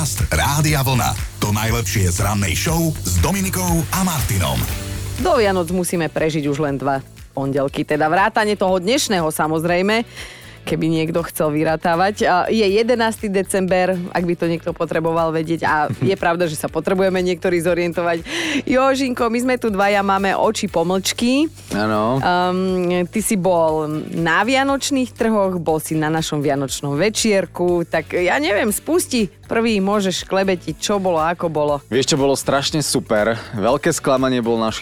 Podcast 0.00 0.32
Rádia 0.32 0.80
Vlna. 0.80 1.12
To 1.44 1.52
najlepšie 1.52 2.08
z 2.08 2.24
rannej 2.24 2.56
show 2.56 2.88
s 3.04 3.20
Dominikou 3.20 3.84
a 3.92 4.00
Martinom. 4.00 4.56
Do 5.20 5.36
Vianoc 5.36 5.68
musíme 5.76 6.08
prežiť 6.08 6.48
už 6.48 6.56
len 6.56 6.80
dva 6.80 7.04
pondelky, 7.36 7.84
teda 7.84 8.08
vrátane 8.08 8.56
toho 8.56 8.80
dnešného 8.80 9.28
samozrejme 9.28 10.08
keby 10.64 10.86
niekto 10.90 11.24
chcel 11.26 11.50
vyratávať. 11.50 12.48
Je 12.52 12.66
11. 12.66 12.94
december, 13.32 13.96
ak 14.12 14.24
by 14.24 14.34
to 14.36 14.46
niekto 14.46 14.70
potreboval 14.70 15.32
vedieť 15.34 15.60
a 15.66 15.74
je 15.90 16.16
pravda, 16.22 16.46
že 16.46 16.58
sa 16.58 16.68
potrebujeme 16.68 17.18
niektorí 17.20 17.60
zorientovať. 17.60 18.22
Jožinko, 18.64 19.28
my 19.32 19.38
sme 19.40 19.54
tu 19.56 19.68
dvaja, 19.72 20.04
máme 20.04 20.36
oči 20.36 20.70
pomlčky. 20.70 21.48
Áno. 21.74 22.20
Um, 22.20 23.06
ty 23.08 23.20
si 23.24 23.34
bol 23.38 23.88
na 24.14 24.42
Vianočných 24.46 25.12
trhoch, 25.16 25.56
bol 25.58 25.78
si 25.82 25.96
na 25.96 26.12
našom 26.12 26.44
Vianočnom 26.44 26.96
večierku, 26.96 27.84
tak 27.88 28.14
ja 28.14 28.36
neviem, 28.38 28.70
spusti 28.70 29.30
prvý, 29.50 29.82
môžeš 29.82 30.30
klebetiť, 30.30 30.78
čo 30.78 31.02
bolo, 31.02 31.18
ako 31.18 31.50
bolo. 31.50 31.74
Vieš, 31.90 32.14
čo 32.14 32.16
bolo 32.16 32.38
strašne 32.38 32.86
super. 32.86 33.34
Veľké 33.58 33.90
sklamanie 33.90 34.38
bol 34.38 34.54
náš 34.54 34.78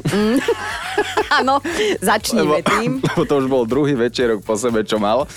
Mm. 0.00 0.40
Áno, 1.42 1.60
začníme 2.00 2.60
lebo, 2.60 2.68
tým. 2.68 2.90
Lebo 3.12 3.22
to 3.28 3.34
už 3.44 3.46
bol 3.48 3.62
druhý 3.68 3.92
večerok 3.96 4.40
po 4.44 4.56
sebe, 4.56 4.84
čo 4.84 4.96
mal. 4.96 5.28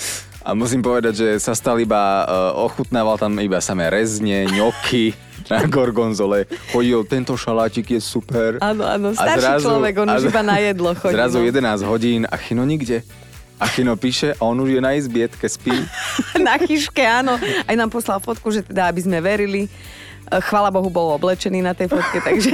A 0.46 0.54
musím 0.54 0.78
povedať, 0.78 1.14
že 1.18 1.28
sa 1.42 1.58
stal 1.58 1.74
iba, 1.82 2.22
uh, 2.22 2.54
ochutnával 2.62 3.18
tam 3.18 3.34
iba 3.42 3.58
samé 3.58 3.90
rezne, 3.90 4.46
ňoky, 4.46 5.12
na 5.50 5.66
gorgonzole. 5.66 6.46
Chodil, 6.70 7.02
tento 7.04 7.34
šalátik 7.34 7.98
je 7.98 8.00
super. 8.00 8.62
Áno, 8.62 8.86
áno, 8.86 9.10
starší 9.10 9.42
zrazu, 9.42 9.66
človek, 9.66 9.94
on 10.06 10.08
už 10.14 10.30
iba 10.30 10.42
na 10.46 10.56
jedlo 10.62 10.90
chodí. 10.94 11.14
Zrazu 11.18 11.38
no. 11.42 11.48
11 11.50 11.82
hodín 11.82 12.20
a 12.30 12.36
chino 12.38 12.62
nikde. 12.62 13.02
A 13.56 13.64
Chino 13.72 13.96
píše 13.96 14.36
a 14.36 14.44
on 14.44 14.60
už 14.60 14.68
je 14.76 14.80
na 14.84 14.92
izbietke, 15.00 15.48
spí. 15.48 15.72
na 16.36 16.60
chyške, 16.60 17.00
áno. 17.00 17.40
Aj 17.40 17.72
nám 17.72 17.88
poslal 17.88 18.20
fotku, 18.20 18.52
že 18.52 18.60
teda, 18.60 18.92
aby 18.92 19.00
sme 19.00 19.16
verili. 19.24 19.64
Chvala 20.28 20.68
Bohu, 20.68 20.92
bol 20.92 21.16
oblečený 21.16 21.64
na 21.64 21.72
tej 21.72 21.88
fotke, 21.88 22.20
takže... 22.20 22.52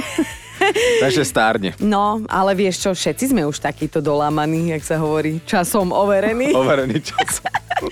Takže 1.04 1.22
stárne. 1.24 1.70
No, 1.80 2.22
ale 2.28 2.52
vieš 2.54 2.84
čo, 2.84 2.90
všetci 2.92 3.32
sme 3.32 3.42
už 3.46 3.58
takíto 3.58 3.98
dolámaní, 4.04 4.72
jak 4.76 4.82
sa 4.84 4.96
hovorí, 5.00 5.40
časom 5.44 5.90
overení. 5.90 6.52
Overený 6.52 6.98
časom. 7.10 7.48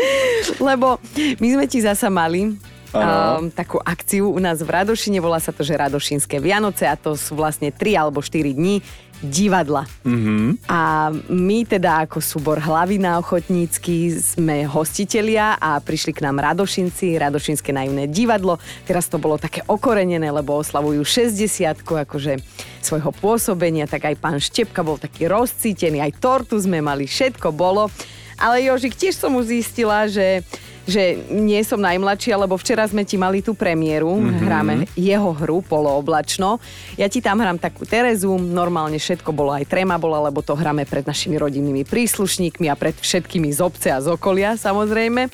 Lebo 0.69 1.01
my 1.17 1.49
sme 1.51 1.65
ti 1.67 1.83
zasa 1.83 2.07
mali 2.13 2.55
um, 2.95 3.51
takú 3.51 3.79
akciu 3.83 4.31
u 4.31 4.39
nás 4.39 4.63
v 4.63 4.71
Radošine, 4.71 5.19
volá 5.23 5.39
sa 5.39 5.55
to, 5.55 5.63
že 5.63 5.79
Radošinské 5.79 6.39
Vianoce 6.39 6.87
a 6.87 6.95
to 6.95 7.15
sú 7.15 7.39
vlastne 7.39 7.71
3 7.75 8.07
alebo 8.07 8.23
4 8.23 8.55
dní 8.55 8.83
divadla. 9.21 9.85
Mm-hmm. 10.03 10.65
A 10.73 11.13
my 11.29 11.59
teda 11.69 12.09
ako 12.09 12.19
súbor 12.25 12.57
Hlavina 12.61 13.21
ochotnícky 13.21 14.17
sme 14.17 14.65
hostitelia 14.65 15.61
a 15.61 15.77
prišli 15.81 16.17
k 16.17 16.25
nám 16.25 16.41
Radošinci, 16.41 17.21
Radošinské 17.21 17.71
naivné 17.71 18.09
divadlo. 18.09 18.57
Teraz 18.89 19.13
to 19.13 19.21
bolo 19.21 19.37
také 19.37 19.61
okorenené, 19.69 20.33
lebo 20.33 20.57
oslavujú 20.57 21.05
60 21.05 21.85
akože 21.85 22.41
svojho 22.81 23.13
pôsobenia, 23.21 23.85
tak 23.85 24.09
aj 24.09 24.17
pán 24.17 24.41
Štepka 24.41 24.81
bol 24.81 24.97
taký 24.97 25.29
rozcítený, 25.29 26.01
aj 26.01 26.17
tortu 26.17 26.57
sme 26.57 26.81
mali, 26.81 27.05
všetko 27.05 27.53
bolo. 27.53 27.93
Ale 28.41 28.65
Jožik, 28.65 28.97
tiež 28.97 29.21
som 29.21 29.37
mu 29.37 29.45
zistila, 29.45 30.09
že 30.09 30.41
že 30.89 31.21
nie 31.29 31.61
som 31.65 31.81
najmladšia, 31.81 32.41
lebo 32.41 32.57
včera 32.57 32.87
sme 32.89 33.05
ti 33.05 33.21
mali 33.21 33.45
tú 33.45 33.53
premiéru, 33.53 34.17
mm-hmm. 34.17 34.41
hráme 34.45 34.73
jeho 34.97 35.31
hru 35.37 35.61
polooblačno. 35.65 36.61
Ja 36.97 37.09
ti 37.09 37.21
tam 37.21 37.41
hrám 37.41 37.61
takú 37.61 37.85
Terezu, 37.85 38.37
normálne 38.39 38.97
všetko 38.97 39.31
bolo 39.33 39.53
aj 39.53 39.69
trema 39.69 40.01
bola, 40.01 40.31
lebo 40.31 40.41
to 40.41 40.57
hráme 40.57 40.89
pred 40.89 41.05
našimi 41.05 41.37
rodinnými 41.37 41.85
príslušníkmi 41.85 42.67
a 42.69 42.79
pred 42.79 42.97
všetkými 42.97 43.51
z 43.53 43.61
obce 43.61 43.89
a 43.93 44.01
z 44.01 44.09
okolia 44.13 44.57
samozrejme. 44.57 45.29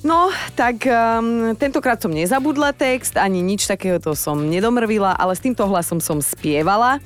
No, 0.00 0.32
tak 0.56 0.88
um, 0.88 1.52
tentokrát 1.60 2.00
som 2.00 2.08
nezabudla 2.08 2.72
text, 2.72 3.20
ani 3.20 3.44
nič 3.44 3.68
takého 3.68 4.00
to 4.00 4.16
som 4.16 4.48
nedomrvila, 4.48 5.12
ale 5.12 5.36
s 5.36 5.44
týmto 5.44 5.60
hlasom 5.68 6.00
som 6.00 6.24
spievala. 6.24 7.04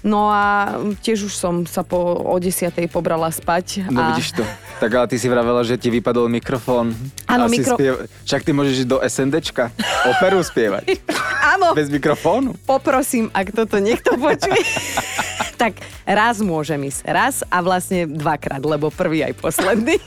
No 0.00 0.32
a 0.32 0.76
tiež 1.04 1.28
už 1.28 1.34
som 1.36 1.68
sa 1.68 1.84
po 1.84 2.00
o 2.24 2.36
desiatej 2.40 2.88
pobrala 2.88 3.28
spať. 3.28 3.84
No 3.92 4.00
a... 4.00 4.16
vidíš 4.16 4.40
to. 4.40 4.44
Tak 4.80 4.90
ale 4.96 5.06
ty 5.12 5.20
si 5.20 5.28
vravela, 5.28 5.60
že 5.60 5.76
ti 5.76 5.92
vypadol 5.92 6.32
mikrofón. 6.32 6.96
Áno, 7.28 7.52
mikro... 7.52 7.76
Spiev... 7.76 8.08
Však 8.24 8.40
ty 8.40 8.50
môžeš 8.56 8.74
ísť 8.84 8.88
do 8.88 8.98
SNDčka, 9.04 9.68
operu 10.08 10.40
spievať. 10.40 10.96
Áno. 11.52 11.76
Bez 11.76 11.92
mikrofónu. 11.92 12.56
Poprosím, 12.64 13.28
ak 13.36 13.52
toto 13.52 13.76
niekto 13.76 14.16
počuje. 14.16 14.56
tak 15.60 15.76
raz 16.08 16.40
môžem 16.40 16.80
ísť. 16.88 17.00
Raz 17.04 17.44
a 17.52 17.60
vlastne 17.60 18.08
dvakrát, 18.08 18.64
lebo 18.64 18.88
prvý 18.88 19.20
aj 19.20 19.36
posledný. 19.36 20.00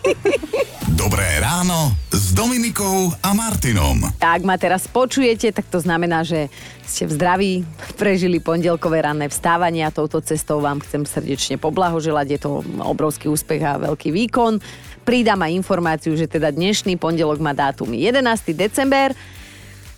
Dobré 1.02 1.38
ráno 1.38 1.94
Dominikou 2.34 3.14
a 3.22 3.30
Martinom. 3.38 4.10
Ak 4.18 4.42
ma 4.42 4.58
teraz 4.58 4.90
počujete, 4.90 5.54
tak 5.54 5.70
to 5.70 5.78
znamená, 5.78 6.26
že 6.26 6.50
ste 6.82 7.06
v 7.06 7.14
zdraví, 7.14 7.54
prežili 7.94 8.42
pondelkové 8.42 9.06
ranné 9.06 9.30
vstávanie 9.30 9.86
a 9.86 9.94
touto 9.94 10.18
cestou 10.18 10.58
vám 10.58 10.82
chcem 10.82 11.06
srdečne 11.06 11.62
poblahoželať. 11.62 12.28
Je 12.34 12.40
to 12.42 12.66
obrovský 12.82 13.30
úspech 13.30 13.62
a 13.62 13.78
veľký 13.78 14.10
výkon. 14.10 14.58
Pridám 15.06 15.46
aj 15.46 15.62
informáciu, 15.62 16.18
že 16.18 16.26
teda 16.26 16.50
dnešný 16.50 16.98
pondelok 16.98 17.38
má 17.38 17.54
dátum 17.54 17.94
11. 17.94 18.26
december 18.58 19.14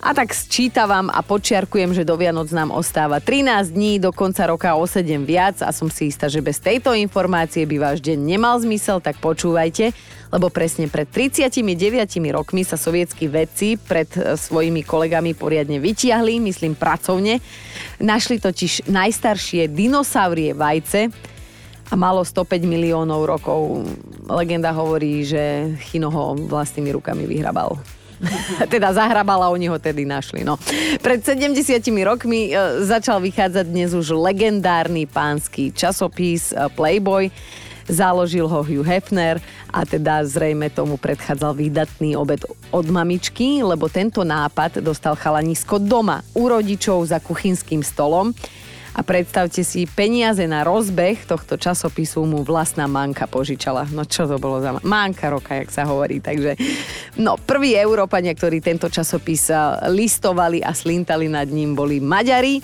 a 0.06 0.14
tak 0.14 0.38
sčítavam 0.38 1.10
a 1.10 1.26
počiarkujem, 1.26 1.90
že 1.98 2.06
do 2.06 2.14
Vianoc 2.14 2.54
nám 2.54 2.70
ostáva 2.70 3.18
13 3.18 3.74
dní, 3.74 3.98
do 3.98 4.14
konca 4.14 4.46
roka 4.46 4.78
o 4.78 4.86
7 4.86 5.26
viac 5.26 5.66
a 5.66 5.74
som 5.74 5.90
si 5.90 6.14
istá, 6.14 6.30
že 6.30 6.46
bez 6.46 6.62
tejto 6.62 6.94
informácie 6.94 7.66
by 7.66 7.82
váš 7.82 8.06
deň 8.06 8.14
nemal 8.22 8.62
zmysel, 8.62 9.02
tak 9.02 9.18
počúvajte, 9.18 9.98
lebo 10.30 10.54
presne 10.54 10.86
pred 10.94 11.10
39 11.10 11.58
rokmi 12.30 12.62
sa 12.62 12.78
sovietskí 12.78 13.26
vedci 13.26 13.82
pred 13.82 14.06
e, 14.14 14.38
svojimi 14.38 14.86
kolegami 14.86 15.34
poriadne 15.34 15.82
vytiahli, 15.82 16.38
myslím 16.54 16.78
pracovne. 16.78 17.42
Našli 17.98 18.38
totiž 18.38 18.86
najstaršie 18.86 19.74
dinosaurie 19.74 20.54
vajce, 20.54 21.34
a 21.86 21.94
malo 21.94 22.26
105 22.26 22.66
miliónov 22.66 23.30
rokov. 23.30 23.86
Legenda 24.26 24.74
hovorí, 24.74 25.22
že 25.22 25.70
Chino 25.86 26.10
ho 26.10 26.34
vlastnými 26.34 26.90
rukami 26.90 27.30
vyhrabal. 27.30 27.78
teda 28.74 28.94
zahrabala, 28.94 29.52
oni 29.52 29.68
ho 29.68 29.78
tedy 29.80 30.06
našli. 30.08 30.44
No. 30.44 30.60
Pred 31.02 31.22
70 31.24 31.82
rokmi 32.04 32.52
e, 32.52 32.86
začal 32.86 33.22
vychádzať 33.22 33.66
dnes 33.68 33.92
už 33.94 34.16
legendárny 34.16 35.06
pánsky 35.06 35.72
časopis 35.76 36.52
e, 36.52 36.68
Playboy. 36.74 37.30
Založil 37.86 38.50
ho 38.50 38.66
Hugh 38.66 38.82
Hefner 38.82 39.38
a 39.70 39.86
teda 39.86 40.26
zrejme 40.26 40.74
tomu 40.74 40.98
predchádzal 40.98 41.54
výdatný 41.54 42.18
obed 42.18 42.42
od 42.74 42.86
mamičky, 42.90 43.62
lebo 43.62 43.86
tento 43.94 44.26
nápad 44.26 44.82
dostal 44.82 45.14
chalanisko 45.14 45.78
doma 45.78 46.26
u 46.34 46.50
rodičov 46.50 47.06
za 47.06 47.22
kuchynským 47.22 47.86
stolom 47.86 48.34
a 48.96 49.04
predstavte 49.04 49.60
si, 49.68 49.84
peniaze 49.84 50.48
na 50.48 50.64
rozbeh 50.64 51.28
tohto 51.28 51.60
časopisu 51.60 52.24
mu 52.24 52.48
vlastná 52.48 52.88
manka 52.88 53.28
požičala. 53.28 53.92
No 53.92 54.08
čo 54.08 54.24
to 54.24 54.40
bolo 54.40 54.64
za 54.64 54.80
manka 54.88 55.28
roka, 55.28 55.52
jak 55.60 55.68
sa 55.68 55.84
hovorí. 55.84 56.24
Takže, 56.24 56.56
no, 57.20 57.36
prví 57.36 57.76
Európania, 57.76 58.32
ktorí 58.32 58.64
tento 58.64 58.88
časopis 58.88 59.52
listovali 59.92 60.64
a 60.64 60.72
slintali 60.72 61.28
nad 61.28 61.52
ním, 61.52 61.76
boli 61.76 62.00
Maďari. 62.00 62.64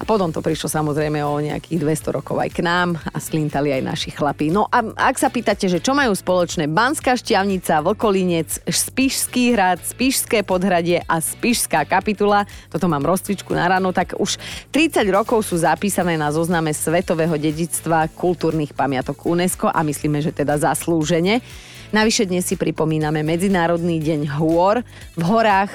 A 0.00 0.08
potom 0.08 0.32
to 0.32 0.40
prišlo 0.40 0.72
samozrejme 0.72 1.20
o 1.20 1.44
nejakých 1.44 1.76
200 1.76 2.16
rokov 2.16 2.40
aj 2.40 2.56
k 2.56 2.64
nám 2.64 2.96
a 2.96 3.20
slintali 3.20 3.68
aj 3.68 3.82
naši 3.84 4.08
chlapí. 4.08 4.48
No 4.48 4.64
a 4.72 4.80
ak 4.96 5.20
sa 5.20 5.28
pýtate, 5.28 5.68
že 5.68 5.76
čo 5.76 5.92
majú 5.92 6.16
spoločné 6.16 6.72
Banská 6.72 7.20
šťavnica, 7.20 7.84
Vlkolinec, 7.84 8.64
Spišský 8.64 9.52
hrad, 9.52 9.84
Spišské 9.84 10.40
podhradie 10.40 11.04
a 11.04 11.20
Spišská 11.20 11.84
kapitula, 11.84 12.48
toto 12.72 12.88
mám 12.88 13.04
rozcvičku 13.04 13.52
na 13.52 13.68
ráno, 13.68 13.92
tak 13.92 14.16
už 14.16 14.40
30 14.72 15.04
rokov 15.12 15.44
sú 15.44 15.60
zapísané 15.60 16.16
na 16.16 16.32
zozname 16.32 16.72
Svetového 16.72 17.36
dedictva 17.36 18.08
kultúrnych 18.08 18.72
pamiatok 18.72 19.28
UNESCO 19.28 19.68
a 19.68 19.84
myslíme, 19.84 20.24
že 20.24 20.32
teda 20.32 20.56
zaslúžene. 20.56 21.44
Navyše 21.92 22.24
dnes 22.24 22.48
si 22.48 22.56
pripomíname 22.56 23.20
Medzinárodný 23.20 24.00
deň 24.00 24.32
hôr. 24.40 24.80
V 25.12 25.22
horách 25.28 25.68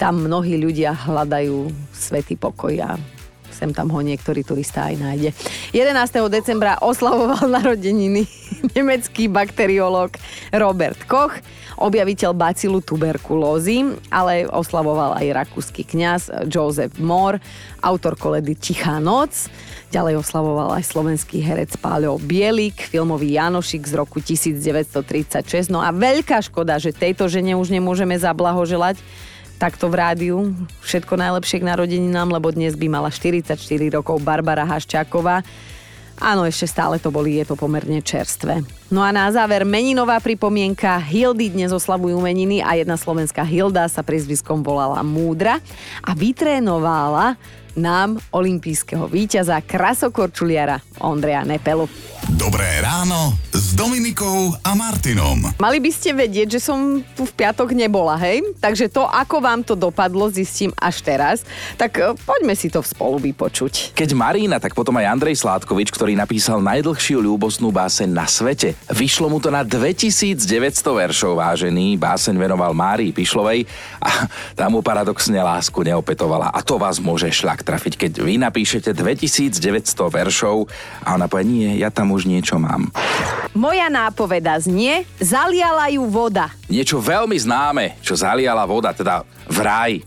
tam 0.00 0.24
mnohí 0.24 0.56
ľudia 0.56 0.96
hľadajú 0.96 1.68
svetý 1.92 2.38
pokoj 2.38 2.72
a 2.80 2.96
sem 3.58 3.74
tam 3.74 3.90
ho 3.90 3.98
niektorý 3.98 4.46
turista 4.46 4.86
aj 4.86 4.94
nájde. 5.02 5.30
11. 5.74 5.90
decembra 6.30 6.78
oslavoval 6.78 7.50
narodeniny 7.58 8.30
nemecký 8.78 9.26
bakteriológ 9.26 10.14
Robert 10.54 11.02
Koch, 11.10 11.34
objaviteľ 11.78 12.30
bacilu 12.34 12.78
tuberkulózy, 12.82 13.98
ale 14.10 14.46
oslavoval 14.46 15.18
aj 15.18 15.26
rakúsky 15.46 15.82
kňaz 15.82 16.46
Joseph 16.46 16.98
Moore, 16.98 17.42
autor 17.82 18.14
koledy 18.18 18.54
Tichá 18.58 18.98
noc. 18.98 19.50
Ďalej 19.88 20.20
oslavoval 20.20 20.76
aj 20.76 20.84
slovenský 20.84 21.40
herec 21.40 21.78
Páľo 21.80 22.20
Bielik, 22.20 22.76
filmový 22.76 23.38
Janošik 23.38 23.88
z 23.88 23.94
roku 23.96 24.20
1936. 24.20 25.72
No 25.72 25.80
a 25.80 25.94
veľká 25.94 26.44
škoda, 26.44 26.76
že 26.76 26.92
tejto 26.92 27.30
žene 27.30 27.56
už 27.56 27.72
nemôžeme 27.72 28.12
zablahoželať, 28.18 29.00
takto 29.58 29.90
v 29.90 29.98
rádiu. 29.98 30.54
Všetko 30.86 31.18
najlepšie 31.18 31.60
k 31.60 31.68
narodeninám, 31.68 32.30
lebo 32.30 32.54
dnes 32.54 32.78
by 32.78 32.86
mala 32.86 33.10
44 33.10 33.58
rokov 33.90 34.22
Barbara 34.22 34.62
Haščáková. 34.62 35.42
Áno, 36.18 36.42
ešte 36.42 36.66
stále 36.66 36.98
to 36.98 37.14
boli, 37.14 37.38
je 37.38 37.46
to 37.46 37.54
pomerne 37.54 38.02
čerstvé. 38.02 38.62
No 38.90 39.06
a 39.06 39.14
na 39.14 39.30
záver 39.30 39.62
meninová 39.62 40.18
pripomienka. 40.18 40.98
Hildy 40.98 41.54
dnes 41.54 41.70
oslavujú 41.70 42.18
meniny 42.18 42.58
a 42.58 42.74
jedna 42.74 42.98
slovenská 42.98 43.46
Hilda 43.46 43.86
sa 43.86 44.02
priezviskom 44.02 44.62
volala 44.62 45.02
Múdra 45.06 45.62
a 46.02 46.10
vytrénovala 46.18 47.38
nám 47.78 48.18
olympijského 48.34 49.06
víťaza 49.06 49.62
krasokorčuliara 49.62 50.82
Ondreja 51.00 51.46
Nepelu. 51.46 51.86
Dobré 52.34 52.82
ráno 52.84 53.38
s 53.54 53.72
Dominikou 53.72 54.52
a 54.60 54.76
Martinom. 54.76 55.54
Mali 55.56 55.78
by 55.80 55.90
ste 55.94 56.12
vedieť, 56.12 56.58
že 56.58 56.60
som 56.60 57.00
tu 57.16 57.24
v 57.24 57.32
piatok 57.32 57.72
nebola, 57.72 58.18
hej? 58.20 58.42
Takže 58.58 58.90
to, 58.90 59.06
ako 59.06 59.40
vám 59.40 59.64
to 59.64 59.78
dopadlo, 59.78 60.28
zistím 60.28 60.74
až 60.76 61.00
teraz. 61.00 61.46
Tak 61.80 61.92
e, 61.96 62.12
poďme 62.26 62.52
si 62.58 62.68
to 62.68 62.82
spolu 62.84 63.22
vypočuť. 63.22 63.94
Keď 63.94 64.12
Marína, 64.12 64.58
tak 64.58 64.74
potom 64.74 64.98
aj 64.98 65.08
Andrej 65.08 65.40
Sládkovič, 65.40 65.94
ktorý 65.94 66.18
napísal 66.18 66.60
najdlhšiu 66.60 67.22
ľúbosnú 67.22 67.70
báseň 67.70 68.10
na 68.10 68.26
svete. 68.26 68.74
Vyšlo 68.90 69.30
mu 69.30 69.38
to 69.38 69.48
na 69.48 69.62
2900 69.62 70.42
veršov, 70.84 71.38
vážený. 71.38 71.96
Báseň 71.96 72.34
venoval 72.34 72.74
Márii 72.74 73.14
Pišlovej 73.14 73.64
a 74.02 74.26
tá 74.58 74.66
mu 74.68 74.84
paradoxne 74.84 75.38
lásku 75.38 75.78
neopetovala. 75.80 76.50
A 76.52 76.60
to 76.60 76.76
vás 76.76 77.00
môže 77.00 77.30
šľak 77.30 77.64
trafiť, 77.68 78.08
keď 78.08 78.12
vy 78.24 78.40
napíšete 78.40 78.96
2900 78.96 80.08
veršov 80.08 80.64
a 81.04 81.20
ona 81.20 81.28
povie, 81.28 81.44
nie, 81.44 81.70
ja 81.76 81.92
tam 81.92 82.16
už 82.16 82.24
niečo 82.24 82.56
mám. 82.56 82.88
Moja 83.52 83.92
nápoveda 83.92 84.56
znie, 84.56 85.04
zaliala 85.20 85.92
ju 85.92 86.08
voda. 86.08 86.48
Niečo 86.72 86.96
veľmi 86.96 87.36
známe, 87.36 88.00
čo 88.00 88.16
zaliala 88.16 88.64
voda, 88.64 88.96
teda 88.96 89.20
vraj. 89.48 90.04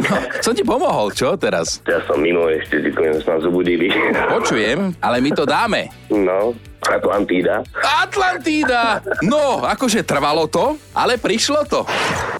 No, 0.00 0.16
som 0.42 0.52
ti 0.54 0.62
pomohol, 0.62 1.10
čo 1.14 1.34
teraz? 1.34 1.82
Ja 1.86 1.98
som 2.06 2.22
mimo 2.22 2.46
ešte, 2.46 2.78
ty 2.82 2.90
sa 2.94 3.36
nás 3.36 3.42
zobudili. 3.42 3.90
Počujem, 4.38 4.94
ale 5.02 5.16
my 5.18 5.30
to 5.34 5.44
dáme. 5.46 5.90
No, 6.10 6.54
Atlantída. 6.80 7.60
Atlantída! 7.76 9.04
No, 9.20 9.60
akože 9.68 10.00
trvalo 10.00 10.48
to, 10.48 10.80
ale 10.96 11.20
prišlo 11.20 11.68
to. 11.68 11.84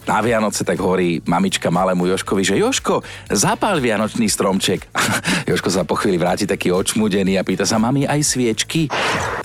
Na 0.09 0.17
Vianoce 0.17 0.65
tak 0.65 0.81
hovorí 0.81 1.21
mamička 1.29 1.69
malému 1.69 2.09
Joškovi, 2.09 2.41
že 2.41 2.57
Joško, 2.57 3.05
zapál 3.29 3.77
vianočný 3.77 4.25
stromček. 4.25 4.89
Joško 5.49 5.69
sa 5.69 5.85
po 5.85 5.93
chvíli 5.93 6.17
vráti 6.17 6.49
taký 6.49 6.73
očmudený 6.73 7.37
a 7.37 7.45
pýta 7.45 7.69
sa, 7.69 7.77
mami, 7.77 8.09
aj 8.09 8.17
sviečky? 8.25 8.89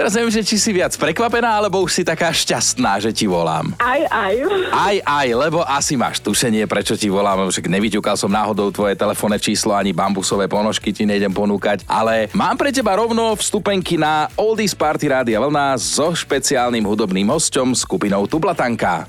Teraz 0.01 0.17
neviem, 0.17 0.33
že 0.33 0.49
či 0.49 0.57
si 0.57 0.73
viac 0.73 0.97
prekvapená, 0.97 1.61
alebo 1.61 1.85
už 1.85 2.01
si 2.01 2.03
taká 2.03 2.33
šťastná, 2.33 2.97
že 3.05 3.13
ti 3.13 3.29
volám. 3.29 3.77
Aj, 3.77 4.01
aj. 4.09 4.35
Aj, 4.73 4.97
aj, 5.05 5.29
lebo 5.37 5.61
asi 5.61 6.01
máš 6.01 6.25
tušenie, 6.25 6.56
prečo 6.65 6.97
ti 6.97 7.13
volám, 7.13 7.53
však 7.53 7.69
nevyťukal 7.69 8.17
som 8.17 8.33
náhodou 8.33 8.73
tvoje 8.73 8.97
telefónne 8.97 9.37
číslo, 9.37 9.77
ani 9.77 9.93
bambusové 9.93 10.49
ponožky 10.49 10.97
ti 10.97 11.05
nejdem 11.05 11.37
ponúkať, 11.37 11.85
ale 11.85 12.33
mám 12.33 12.57
pre 12.57 12.73
teba 12.73 12.97
rovno 12.97 13.37
vstupenky 13.37 14.01
na 14.01 14.33
Oldies 14.41 14.73
Party 14.73 15.13
Rádia 15.13 15.37
Vlna 15.45 15.77
so 15.77 16.17
špeciálnym 16.17 16.89
hudobným 16.89 17.29
hosťom 17.29 17.77
skupinou 17.77 18.25
Tublatanka. 18.25 19.05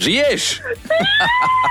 Žiješ? 0.00 0.64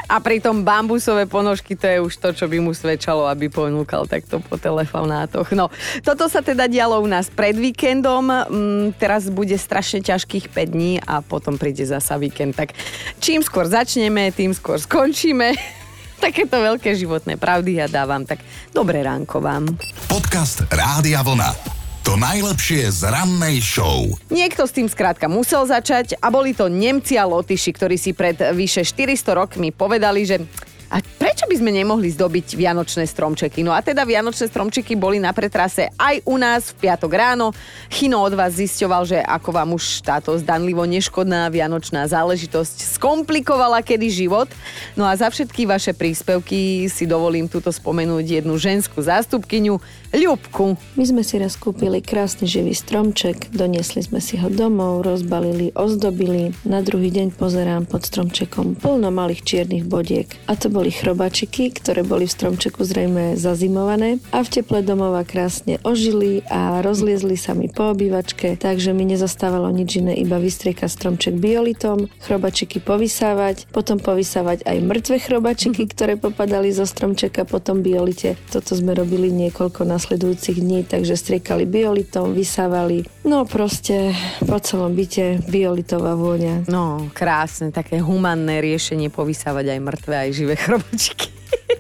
A 0.10 0.22
pritom 0.22 0.62
bambusové 0.62 1.26
ponožky, 1.26 1.74
to 1.74 1.86
je 1.86 1.98
už 2.02 2.14
to, 2.18 2.30
čo 2.34 2.46
by 2.46 2.62
mu 2.62 2.74
svedčalo, 2.74 3.26
aby 3.30 3.50
ponúkal 3.50 4.06
takto 4.06 4.42
po 4.42 4.58
telefonátoch. 4.58 5.54
No, 5.54 5.70
toto 6.06 6.30
sa 6.30 6.46
teda 6.46 6.66
dialo 6.66 7.02
u 7.02 7.10
nás 7.10 7.30
pred 7.30 7.58
víkendom. 7.58 8.26
Mm, 8.30 8.86
teraz 8.98 9.30
bude 9.30 9.54
strašne 9.58 10.02
ťažkých 10.02 10.50
5 10.50 10.74
dní 10.74 11.02
a 11.02 11.22
potom 11.26 11.58
príde 11.58 11.86
zasa 11.86 12.18
víkend. 12.22 12.58
Tak 12.58 12.74
čím 13.18 13.42
skôr 13.42 13.70
začneme, 13.70 14.34
tým 14.34 14.54
skôr 14.54 14.78
skončíme. 14.82 15.54
Takéto 16.26 16.58
veľké 16.58 16.94
životné 16.98 17.38
pravdy 17.38 17.82
ja 17.82 17.90
dávam. 17.90 18.26
Tak 18.26 18.42
dobré 18.74 19.02
ránko 19.06 19.42
vám. 19.42 19.70
Podcast 20.10 20.66
Rádia 20.70 21.22
Vlna. 21.26 21.79
To 22.10 22.18
najlepšie 22.18 22.90
z 22.90 23.06
rannej 23.06 23.62
show. 23.62 24.10
Niekto 24.34 24.66
s 24.66 24.74
tým 24.74 24.90
skrátka 24.90 25.30
musel 25.30 25.62
začať 25.70 26.18
a 26.18 26.34
boli 26.34 26.58
to 26.58 26.66
Nemci 26.66 27.22
a 27.22 27.30
Lotyši, 27.30 27.70
ktorí 27.70 28.02
si 28.02 28.18
pred 28.18 28.34
vyše 28.34 28.82
400 28.82 29.38
rokmi 29.38 29.70
povedali, 29.70 30.26
že 30.26 30.42
a 30.90 31.06
prečo 31.06 31.46
by 31.46 31.54
sme 31.54 31.70
nemohli 31.70 32.10
zdobiť 32.10 32.58
vianočné 32.58 33.06
stromčeky? 33.06 33.62
No 33.62 33.70
a 33.70 33.86
teda 33.86 34.10
vianočné 34.10 34.50
stromčeky 34.50 34.98
boli 34.98 35.22
na 35.22 35.30
pretrase 35.30 35.86
aj 35.94 36.26
u 36.26 36.34
nás 36.42 36.74
v 36.74 36.90
piatok 36.90 37.14
ráno. 37.14 37.54
Chino 37.94 38.18
od 38.26 38.34
vás 38.34 38.58
zisťoval, 38.58 39.06
že 39.06 39.22
ako 39.22 39.50
vám 39.54 39.78
už 39.78 40.02
táto 40.02 40.34
zdanlivo 40.42 40.82
neškodná 40.90 41.46
vianočná 41.54 42.10
záležitosť 42.10 42.98
skomplikovala 42.98 43.86
kedy 43.86 44.10
život. 44.10 44.50
No 44.98 45.06
a 45.06 45.14
za 45.14 45.30
všetky 45.30 45.70
vaše 45.70 45.94
príspevky 45.94 46.90
si 46.90 47.06
dovolím 47.06 47.46
tuto 47.46 47.70
spomenúť 47.70 48.42
jednu 48.42 48.58
ženskú 48.58 48.98
zástupkyňu, 48.98 49.78
Ľubku. 50.10 50.74
My 50.98 51.06
sme 51.06 51.22
si 51.22 51.38
raz 51.38 51.54
kúpili 51.54 52.02
krásny 52.02 52.50
živý 52.50 52.74
stromček, 52.74 53.54
doniesli 53.54 54.02
sme 54.02 54.18
si 54.18 54.42
ho 54.42 54.50
domov, 54.50 55.06
rozbalili, 55.06 55.70
ozdobili. 55.78 56.50
Na 56.66 56.82
druhý 56.82 57.14
deň 57.14 57.38
pozerám 57.38 57.86
pod 57.86 58.10
stromčekom 58.10 58.74
plno 58.74 59.14
malých 59.14 59.46
čiernych 59.46 59.86
bodiek. 59.86 60.26
A 60.50 60.58
to 60.58 60.74
boli 60.74 60.90
chrobačiky, 60.90 61.70
ktoré 61.78 62.02
boli 62.02 62.26
v 62.26 62.34
stromčeku 62.34 62.82
zrejme 62.82 63.38
zazimované 63.38 64.18
a 64.34 64.42
v 64.42 64.50
teple 64.50 64.82
domova 64.82 65.22
krásne 65.22 65.78
ožili 65.86 66.42
a 66.50 66.82
rozliezli 66.82 67.38
sa 67.38 67.54
mi 67.54 67.70
po 67.70 67.94
obývačke, 67.94 68.58
takže 68.58 68.98
mi 68.98 69.06
nezostávalo 69.06 69.70
nič 69.70 70.02
iné, 70.02 70.18
iba 70.18 70.42
vystriekať 70.42 70.90
stromček 70.90 71.38
biolitom, 71.38 72.10
chrobačiky 72.26 72.82
povysávať, 72.82 73.70
potom 73.70 74.02
povysávať 74.02 74.66
aj 74.66 74.78
mŕtve 74.82 75.22
chrobačiky, 75.22 75.86
ktoré 75.94 76.18
popadali 76.18 76.74
zo 76.74 76.90
stromčeka 76.90 77.46
potom 77.46 77.86
biolite. 77.86 78.42
Toto 78.50 78.74
sme 78.74 78.98
robili 78.98 79.30
niekoľko 79.30 79.86
na 79.86 79.99
nasledujúcich 80.00 80.64
dní, 80.64 80.88
takže 80.88 81.20
striekali 81.20 81.68
biolitom, 81.68 82.32
vysávali. 82.32 83.04
No 83.28 83.44
proste 83.44 84.16
po 84.48 84.56
celom 84.64 84.96
byte 84.96 85.44
biolitová 85.52 86.16
vôňa. 86.16 86.72
No, 86.72 87.12
krásne, 87.12 87.76
také 87.76 88.00
humanné 88.00 88.64
riešenie 88.64 89.12
povysávať 89.12 89.76
aj 89.76 89.80
mŕtve, 89.84 90.16
aj 90.16 90.30
živé 90.32 90.56
chrobočiky. 90.56 91.28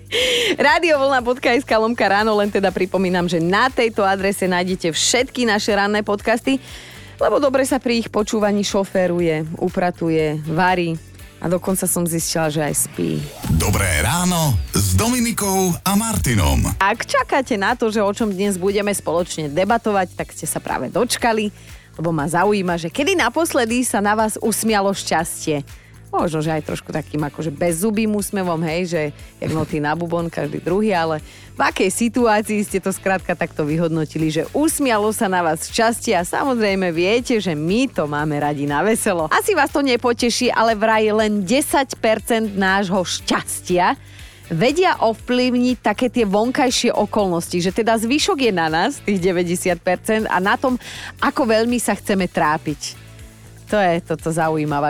Radiovlna.sk 0.67 1.71
lomka 1.79 2.11
ráno, 2.11 2.35
len 2.35 2.51
teda 2.51 2.75
pripomínam, 2.75 3.31
že 3.31 3.39
na 3.39 3.71
tejto 3.71 4.03
adrese 4.03 4.51
nájdete 4.51 4.91
všetky 4.91 5.47
naše 5.47 5.71
ranné 5.71 6.03
podcasty, 6.03 6.59
lebo 7.23 7.39
dobre 7.39 7.63
sa 7.63 7.79
pri 7.79 8.03
ich 8.03 8.11
počúvaní 8.11 8.67
šoféruje, 8.67 9.63
upratuje, 9.63 10.43
varí, 10.43 10.99
a 11.39 11.45
dokonca 11.47 11.87
som 11.87 12.03
zistila, 12.03 12.51
že 12.51 12.59
aj 12.59 12.75
spí. 12.91 13.23
Dobré 13.55 13.87
ráno 14.03 14.55
s 14.75 14.95
Dominikou 14.99 15.71
a 15.87 15.95
Martinom. 15.95 16.67
Ak 16.79 17.07
čakáte 17.07 17.55
na 17.55 17.79
to, 17.79 17.87
že 17.87 18.03
o 18.03 18.11
čom 18.11 18.31
dnes 18.31 18.59
budeme 18.59 18.91
spoločne 18.91 19.47
debatovať, 19.47 20.19
tak 20.19 20.35
ste 20.35 20.43
sa 20.43 20.59
práve 20.59 20.91
dočkali, 20.91 21.51
lebo 21.95 22.11
ma 22.11 22.27
zaujíma, 22.27 22.75
že 22.75 22.91
kedy 22.91 23.15
naposledy 23.15 23.87
sa 23.87 24.03
na 24.03 24.15
vás 24.15 24.35
usmialo 24.39 24.91
šťastie. 24.91 25.63
Možno, 26.09 26.41
že 26.41 26.49
aj 26.49 26.65
trošku 26.65 26.89
takým 26.89 27.21
akože 27.21 27.53
bezzubým 27.53 28.09
úsmevom, 28.17 28.57
hej, 28.65 28.81
že 28.89 29.01
jak 29.37 29.53
noty 29.53 29.77
na 29.77 29.93
bubon, 29.93 30.25
každý 30.25 30.57
druhý, 30.57 30.89
ale 30.89 31.21
v 31.53 31.61
akej 31.61 31.93
situácii 31.93 32.65
ste 32.65 32.81
to 32.81 32.89
skrátka 32.89 33.37
takto 33.37 33.61
vyhodnotili, 33.61 34.33
že 34.33 34.49
usmialo 34.49 35.13
sa 35.13 35.29
na 35.29 35.45
vás 35.45 35.69
šťastie 35.69 36.17
a 36.17 36.25
samozrejme 36.25 36.89
viete, 36.89 37.37
že 37.37 37.53
my 37.53 37.93
to 37.93 38.09
máme 38.09 38.41
radi 38.41 38.65
na 38.65 38.81
veselo. 38.81 39.29
Asi 39.29 39.53
vás 39.53 39.69
to 39.69 39.85
nepoteší, 39.85 40.49
ale 40.49 40.73
vraj 40.73 41.13
len 41.13 41.45
10% 41.45 41.93
nášho 42.57 43.05
šťastia 43.05 43.93
vedia 44.49 44.97
ovplyvniť 44.97 45.77
také 45.77 46.09
tie 46.09 46.25
vonkajšie 46.25 46.89
okolnosti, 46.89 47.61
že 47.61 47.69
teda 47.69 48.01
zvyšok 48.01 48.49
je 48.49 48.53
na 48.53 48.65
nás, 48.65 48.97
tých 49.05 49.21
90% 49.21 50.25
a 50.25 50.37
na 50.41 50.57
tom, 50.57 50.81
ako 51.21 51.45
veľmi 51.45 51.77
sa 51.77 51.93
chceme 51.93 52.25
trápiť. 52.25 53.08
To 53.69 53.77
je 53.77 54.01
toto 54.01 54.33
zaujímavá 54.33 54.89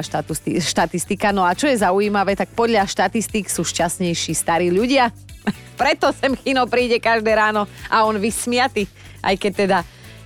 štatistika. 0.64 1.36
No 1.36 1.44
a 1.44 1.52
čo 1.52 1.68
je 1.68 1.84
zaujímavé, 1.84 2.40
tak 2.40 2.56
podľa 2.56 2.88
štatistik 2.88 3.52
sú 3.52 3.68
šťastnejší 3.68 4.32
starí 4.32 4.72
ľudia. 4.72 5.12
Preto 5.80 6.16
sem 6.16 6.32
Chino 6.40 6.64
príde 6.64 6.96
každé 6.96 7.36
ráno 7.36 7.68
a 7.92 8.08
on 8.08 8.16
vysmiaty, 8.16 8.88
aj 9.20 9.36
keď 9.36 9.54
teda 9.54 9.80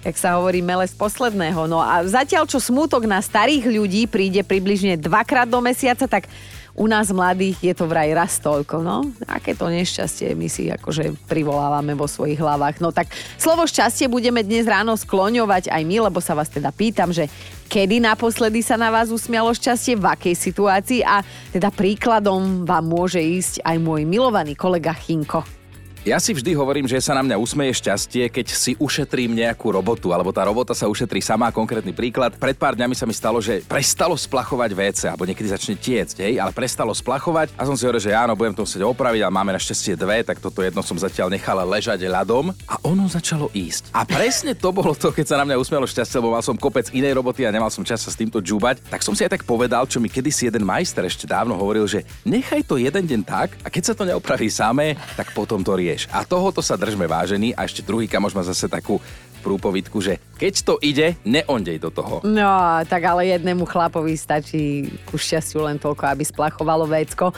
jak 0.03 0.19
sa 0.19 0.35
hovorí, 0.35 0.59
mele 0.59 0.83
z 0.83 0.93
posledného. 0.99 1.63
No 1.65 1.79
a 1.79 2.03
zatiaľ, 2.03 2.43
čo 2.43 2.59
smútok 2.59 3.07
na 3.07 3.23
starých 3.23 3.71
ľudí 3.71 4.03
príde 4.05 4.43
približne 4.43 4.99
dvakrát 4.99 5.47
do 5.47 5.63
mesiaca, 5.63 6.05
tak 6.11 6.27
u 6.73 6.89
nás 6.89 7.13
mladých 7.13 7.71
je 7.71 7.73
to 7.77 7.85
vraj 7.85 8.09
raz 8.17 8.41
toľko, 8.41 8.81
no. 8.81 9.05
Aké 9.29 9.53
to 9.53 9.69
nešťastie 9.69 10.33
my 10.33 10.49
si 10.49 10.73
akože 10.73 11.13
privolávame 11.29 11.93
vo 11.93 12.09
svojich 12.09 12.41
hlavách. 12.41 12.81
No 12.81 12.89
tak 12.89 13.13
slovo 13.37 13.63
šťastie 13.63 14.09
budeme 14.09 14.41
dnes 14.41 14.65
ráno 14.65 14.97
skloňovať 14.97 15.69
aj 15.69 15.81
my, 15.85 16.09
lebo 16.09 16.17
sa 16.17 16.33
vás 16.33 16.49
teda 16.49 16.73
pýtam, 16.73 17.13
že 17.13 17.29
kedy 17.73 18.05
naposledy 18.05 18.61
sa 18.61 18.77
na 18.77 18.93
vás 18.93 19.09
usmialo 19.09 19.49
šťastie, 19.49 19.97
v 19.97 20.05
akej 20.05 20.35
situácii 20.37 21.01
a 21.01 21.25
teda 21.49 21.73
príkladom 21.73 22.69
vám 22.69 22.85
môže 22.85 23.17
ísť 23.17 23.65
aj 23.65 23.81
môj 23.81 24.05
milovaný 24.05 24.53
kolega 24.53 24.93
Chinko. 24.93 25.62
Ja 26.03 26.19
si 26.19 26.35
vždy 26.35 26.51
hovorím, 26.59 26.83
že 26.83 26.99
sa 26.99 27.15
na 27.15 27.23
mňa 27.23 27.39
usmeje 27.39 27.79
šťastie, 27.79 28.27
keď 28.27 28.51
si 28.51 28.75
ušetrím 28.75 29.39
nejakú 29.39 29.71
robotu, 29.71 30.11
alebo 30.11 30.35
tá 30.35 30.43
robota 30.43 30.75
sa 30.75 30.91
ušetrí 30.91 31.23
sama. 31.23 31.47
Konkrétny 31.47 31.95
príklad. 31.95 32.35
Pred 32.35 32.59
pár 32.59 32.75
dňami 32.75 32.91
sa 32.91 33.07
mi 33.07 33.15
stalo, 33.15 33.39
že 33.39 33.63
prestalo 33.63 34.11
splachovať 34.19 34.75
WC, 34.75 35.01
alebo 35.07 35.23
niekedy 35.23 35.47
začne 35.47 35.79
tiecť, 35.79 36.27
hej, 36.27 36.43
ale 36.43 36.51
prestalo 36.51 36.91
splachovať 36.91 37.55
a 37.55 37.63
som 37.63 37.79
si 37.79 37.87
hovoril, 37.87 38.03
že 38.03 38.11
áno, 38.11 38.35
budem 38.35 38.51
to 38.51 38.67
musieť 38.67 38.83
opraviť, 38.83 39.23
ale 39.23 39.31
máme 39.31 39.55
našťastie 39.55 39.95
dve, 39.95 40.27
tak 40.27 40.43
toto 40.43 40.59
jedno 40.59 40.83
som 40.83 40.99
zatiaľ 40.99 41.31
nechal 41.31 41.55
ležať 41.63 42.03
ľadom 42.03 42.51
a 42.51 42.75
ono 42.83 43.07
začalo 43.07 43.47
ísť. 43.55 43.95
A 43.95 44.03
presne 44.03 44.59
to 44.59 44.75
bolo 44.75 44.91
to, 44.91 45.07
keď 45.07 45.23
sa 45.31 45.39
na 45.39 45.47
mňa 45.47 45.55
usmialo 45.55 45.87
šťastie, 45.87 46.19
lebo 46.19 46.35
mal 46.35 46.43
som 46.43 46.59
kopec 46.59 46.91
inej 46.91 47.15
roboty 47.15 47.47
a 47.47 47.55
nemal 47.55 47.71
som 47.71 47.87
čas 47.87 48.03
sa 48.03 48.11
s 48.11 48.19
týmto 48.19 48.43
džúbať, 48.43 48.91
tak 48.91 49.07
som 49.07 49.15
si 49.15 49.23
aj 49.23 49.39
tak 49.39 49.47
povedal, 49.47 49.87
čo 49.87 50.03
mi 50.03 50.11
kedysi 50.11 50.51
jeden 50.51 50.67
majster 50.67 51.07
ešte 51.07 51.31
dávno 51.31 51.55
hovoril, 51.55 51.87
že 51.87 52.03
nechaj 52.27 52.67
to 52.67 52.75
jeden 52.75 53.07
deň 53.07 53.21
tak 53.23 53.55
a 53.63 53.71
keď 53.71 53.83
sa 53.87 53.93
to 53.95 54.03
neopraví 54.03 54.51
samé, 54.51 54.99
tak 55.15 55.31
potom 55.31 55.63
to 55.63 55.71
rieš. 55.93 56.09
A 56.09 56.25
tohoto 56.25 56.65
sa 56.65 56.73
držme 56.73 57.05
vážený 57.05 57.53
a 57.53 57.69
ešte 57.69 57.85
druhý 57.85 58.09
kamoš 58.09 58.33
má 58.33 58.41
zase 58.41 58.65
takú 58.65 58.97
prúpovidku, 59.45 60.01
že 60.01 60.17
keď 60.41 60.53
to 60.65 60.73
ide, 60.81 61.13
neondej 61.21 61.77
do 61.77 61.93
toho. 61.93 62.25
No, 62.25 62.81
tak 62.89 63.05
ale 63.05 63.29
jednému 63.29 63.69
chlapovi 63.69 64.17
stačí 64.17 64.89
ku 65.05 65.19
šťastiu 65.19 65.69
len 65.69 65.77
toľko, 65.77 66.09
aby 66.09 66.23
splachovalo 66.25 66.89
vécko. 66.89 67.29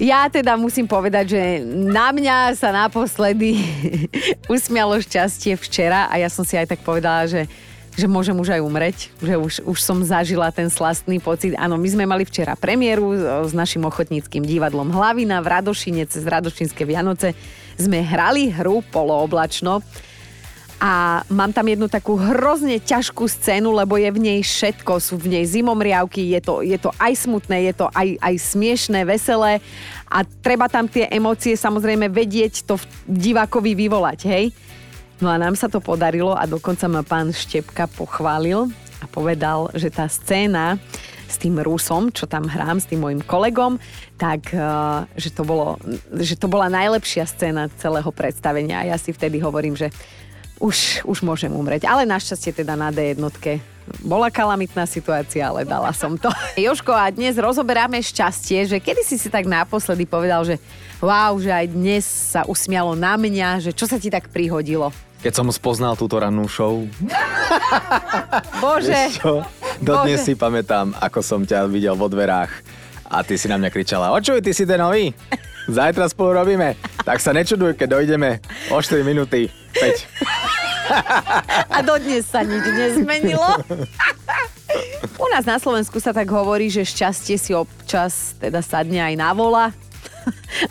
Ja 0.00 0.26
teda 0.30 0.56
musím 0.56 0.86
povedať, 0.86 1.36
že 1.36 1.42
na 1.66 2.14
mňa 2.14 2.54
sa 2.56 2.70
naposledy 2.74 3.60
usmialo 4.54 4.98
šťastie 4.98 5.54
včera 5.58 6.08
a 6.10 6.18
ja 6.18 6.32
som 6.32 6.42
si 6.42 6.58
aj 6.58 6.74
tak 6.74 6.80
povedala, 6.82 7.28
že 7.30 7.46
že 7.98 8.06
môžem 8.06 8.38
už 8.38 8.54
aj 8.54 8.62
umreť, 8.62 8.98
že 9.18 9.34
už, 9.34 9.54
už 9.66 9.78
som 9.82 9.98
zažila 10.06 10.54
ten 10.54 10.70
slastný 10.70 11.18
pocit. 11.18 11.58
Áno, 11.58 11.74
my 11.74 11.88
sme 11.90 12.06
mali 12.06 12.22
včera 12.22 12.54
premiéru 12.54 13.10
s 13.42 13.50
našim 13.50 13.82
ochotníckým 13.82 14.46
divadlom 14.46 14.86
Hlavina 14.94 15.42
v 15.42 15.50
Radošine 15.50 16.06
cez 16.06 16.22
Radošinské 16.22 16.86
Vianoce. 16.86 17.34
Sme 17.78 18.02
hrali 18.02 18.50
hru 18.50 18.82
Polooblačno 18.90 19.80
a 20.78 21.26
mám 21.26 21.50
tam 21.50 21.66
jednu 21.66 21.90
takú 21.90 22.14
hrozne 22.14 22.78
ťažkú 22.78 23.26
scénu, 23.26 23.74
lebo 23.74 23.98
je 23.98 24.10
v 24.14 24.18
nej 24.22 24.40
všetko. 24.46 25.02
Sú 25.02 25.18
v 25.18 25.34
nej 25.34 25.42
zimomriavky, 25.42 26.38
je 26.38 26.40
to, 26.42 26.62
je 26.62 26.78
to 26.78 26.94
aj 27.02 27.12
smutné, 27.18 27.70
je 27.70 27.74
to 27.82 27.86
aj, 27.90 28.14
aj 28.22 28.34
smiešné, 28.38 29.02
veselé 29.02 29.58
a 30.06 30.22
treba 30.22 30.70
tam 30.70 30.86
tie 30.86 31.10
emócie 31.10 31.58
samozrejme 31.58 32.06
vedieť 32.06 32.62
to 32.62 32.78
v 32.78 32.84
divákovi 33.10 33.74
vyvolať, 33.74 34.18
hej? 34.30 34.44
No 35.18 35.26
a 35.26 35.36
nám 35.38 35.58
sa 35.58 35.66
to 35.66 35.82
podarilo 35.82 36.38
a 36.38 36.46
dokonca 36.46 36.86
ma 36.86 37.02
pán 37.02 37.34
Štepka 37.34 37.90
pochválil 37.90 38.70
a 39.02 39.06
povedal, 39.10 39.74
že 39.74 39.90
tá 39.90 40.06
scéna 40.06 40.78
s 41.28 41.36
tým 41.36 41.60
Rusom, 41.60 42.08
čo 42.10 42.24
tam 42.24 42.48
hrám, 42.48 42.80
s 42.80 42.88
tým 42.88 43.04
môjim 43.04 43.20
kolegom, 43.20 43.76
tak 44.16 44.50
eh, 44.50 44.62
že 45.20 45.30
to, 45.30 45.44
bolo, 45.44 45.76
že 46.16 46.34
to 46.34 46.48
bola 46.48 46.72
najlepšia 46.72 47.28
scéna 47.28 47.68
celého 47.76 48.08
predstavenia. 48.08 48.82
A 48.82 48.88
ja 48.90 48.96
si 48.96 49.12
vtedy 49.12 49.38
hovorím, 49.38 49.76
že 49.76 49.92
už, 50.58 51.06
už 51.06 51.22
môžem 51.22 51.54
umrieť. 51.54 51.86
Ale 51.86 52.08
našťastie 52.08 52.50
teda 52.50 52.74
na 52.74 52.90
D 52.90 53.14
jednotke 53.14 53.62
bola 54.04 54.28
kalamitná 54.28 54.84
situácia, 54.84 55.48
ale 55.48 55.64
dala 55.64 55.94
som 55.96 56.18
to. 56.20 56.28
Joško, 56.58 56.92
a 56.92 57.08
dnes 57.08 57.38
rozoberáme 57.40 58.02
šťastie, 58.02 58.68
že 58.68 58.76
kedy 58.82 59.00
si 59.00 59.16
si 59.16 59.28
tak 59.32 59.48
naposledy 59.48 60.04
povedal, 60.04 60.44
že 60.44 60.60
wow, 61.00 61.32
že 61.40 61.48
aj 61.48 61.66
dnes 61.72 62.04
sa 62.04 62.44
usmialo 62.44 62.92
na 62.92 63.16
mňa, 63.16 63.64
že 63.64 63.70
čo 63.72 63.88
sa 63.88 63.96
ti 63.96 64.12
tak 64.12 64.28
prihodilo? 64.28 64.92
Keď 65.18 65.34
som 65.34 65.50
spoznal 65.50 65.98
túto 65.98 66.14
rannú 66.14 66.46
show. 66.46 66.86
Bože. 68.62 69.18
Dodnes 69.78 70.26
si 70.26 70.34
pamätám, 70.34 70.94
ako 70.98 71.20
som 71.22 71.40
ťa 71.46 71.70
videl 71.70 71.94
vo 71.94 72.10
dverách 72.10 72.50
a 73.08 73.24
ty 73.24 73.40
si 73.40 73.48
na 73.48 73.56
mňa 73.56 73.70
kričala, 73.72 74.12
očuj, 74.12 74.42
ty 74.44 74.52
si 74.52 74.68
ten 74.68 74.82
nový? 74.82 75.14
Zajtra 75.68 76.08
spolu 76.08 76.40
robíme. 76.40 76.76
Tak 77.04 77.20
sa 77.20 77.32
nečuduj, 77.36 77.76
keď 77.76 78.00
dojdeme 78.00 78.40
o 78.72 78.80
4 78.80 79.04
minúty 79.04 79.52
5. 79.76 81.72
A 81.72 81.78
dodnes 81.84 82.24
sa 82.24 82.40
nič 82.40 82.64
nezmenilo. 82.64 83.60
U 85.20 85.26
nás 85.28 85.44
na 85.44 85.60
Slovensku 85.60 86.00
sa 86.00 86.16
tak 86.16 86.28
hovorí, 86.32 86.72
že 86.72 86.88
šťastie 86.88 87.36
si 87.36 87.52
občas 87.52 88.36
teda 88.40 88.64
sadne 88.64 89.04
aj 89.04 89.14
na 89.16 89.30
vola. 89.36 89.72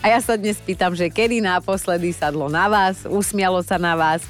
A 0.02 0.14
ja 0.14 0.20
sa 0.22 0.38
dnes 0.38 0.58
pýtam, 0.62 0.94
že 0.94 1.10
kedy 1.10 1.42
naposledy 1.42 2.14
sadlo 2.14 2.50
na 2.50 2.70
vás, 2.70 3.06
usmialo 3.06 3.62
sa 3.66 3.78
na 3.82 3.98
vás, 3.98 4.26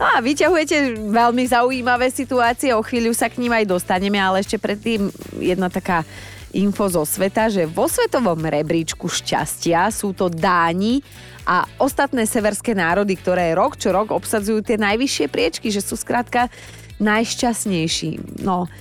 No 0.00 0.08
a 0.08 0.16
vyťahujete 0.24 0.96
veľmi 1.12 1.44
zaujímavé 1.44 2.08
situácie, 2.08 2.72
o 2.72 2.80
chvíľu 2.80 3.12
sa 3.12 3.28
k 3.28 3.36
ním 3.36 3.52
aj 3.52 3.68
dostaneme, 3.68 4.16
ale 4.16 4.40
ešte 4.40 4.56
predtým 4.56 5.12
jedna 5.36 5.68
taká 5.68 6.08
info 6.56 6.88
zo 6.88 7.04
sveta, 7.04 7.52
že 7.52 7.68
vo 7.68 7.84
svetovom 7.84 8.40
rebríčku 8.40 9.06
šťastia 9.12 9.92
sú 9.92 10.16
to 10.16 10.32
Dáni 10.32 11.04
a 11.44 11.68
ostatné 11.76 12.24
severské 12.24 12.72
národy, 12.72 13.12
ktoré 13.12 13.52
rok 13.52 13.76
čo 13.76 13.92
rok 13.92 14.08
obsadzujú 14.08 14.64
tie 14.64 14.80
najvyššie 14.80 15.26
priečky, 15.28 15.68
že 15.68 15.84
sú 15.84 16.00
skrátka 16.00 16.48
najšťastnejší. 16.96 18.40
No, 18.40 18.72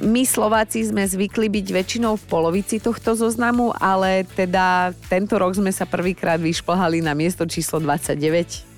my 0.00 0.26
Slováci 0.26 0.80
sme 0.80 1.06
zvykli 1.06 1.52
byť 1.52 1.66
väčšinou 1.70 2.16
v 2.18 2.24
polovici 2.24 2.80
tohto 2.80 3.14
zoznamu, 3.14 3.70
ale 3.78 4.24
teda 4.32 4.96
tento 5.12 5.36
rok 5.36 5.54
sme 5.54 5.70
sa 5.70 5.84
prvýkrát 5.86 6.40
vyšplhali 6.40 7.04
na 7.04 7.12
miesto 7.12 7.44
číslo 7.46 7.78
29. 7.78 8.73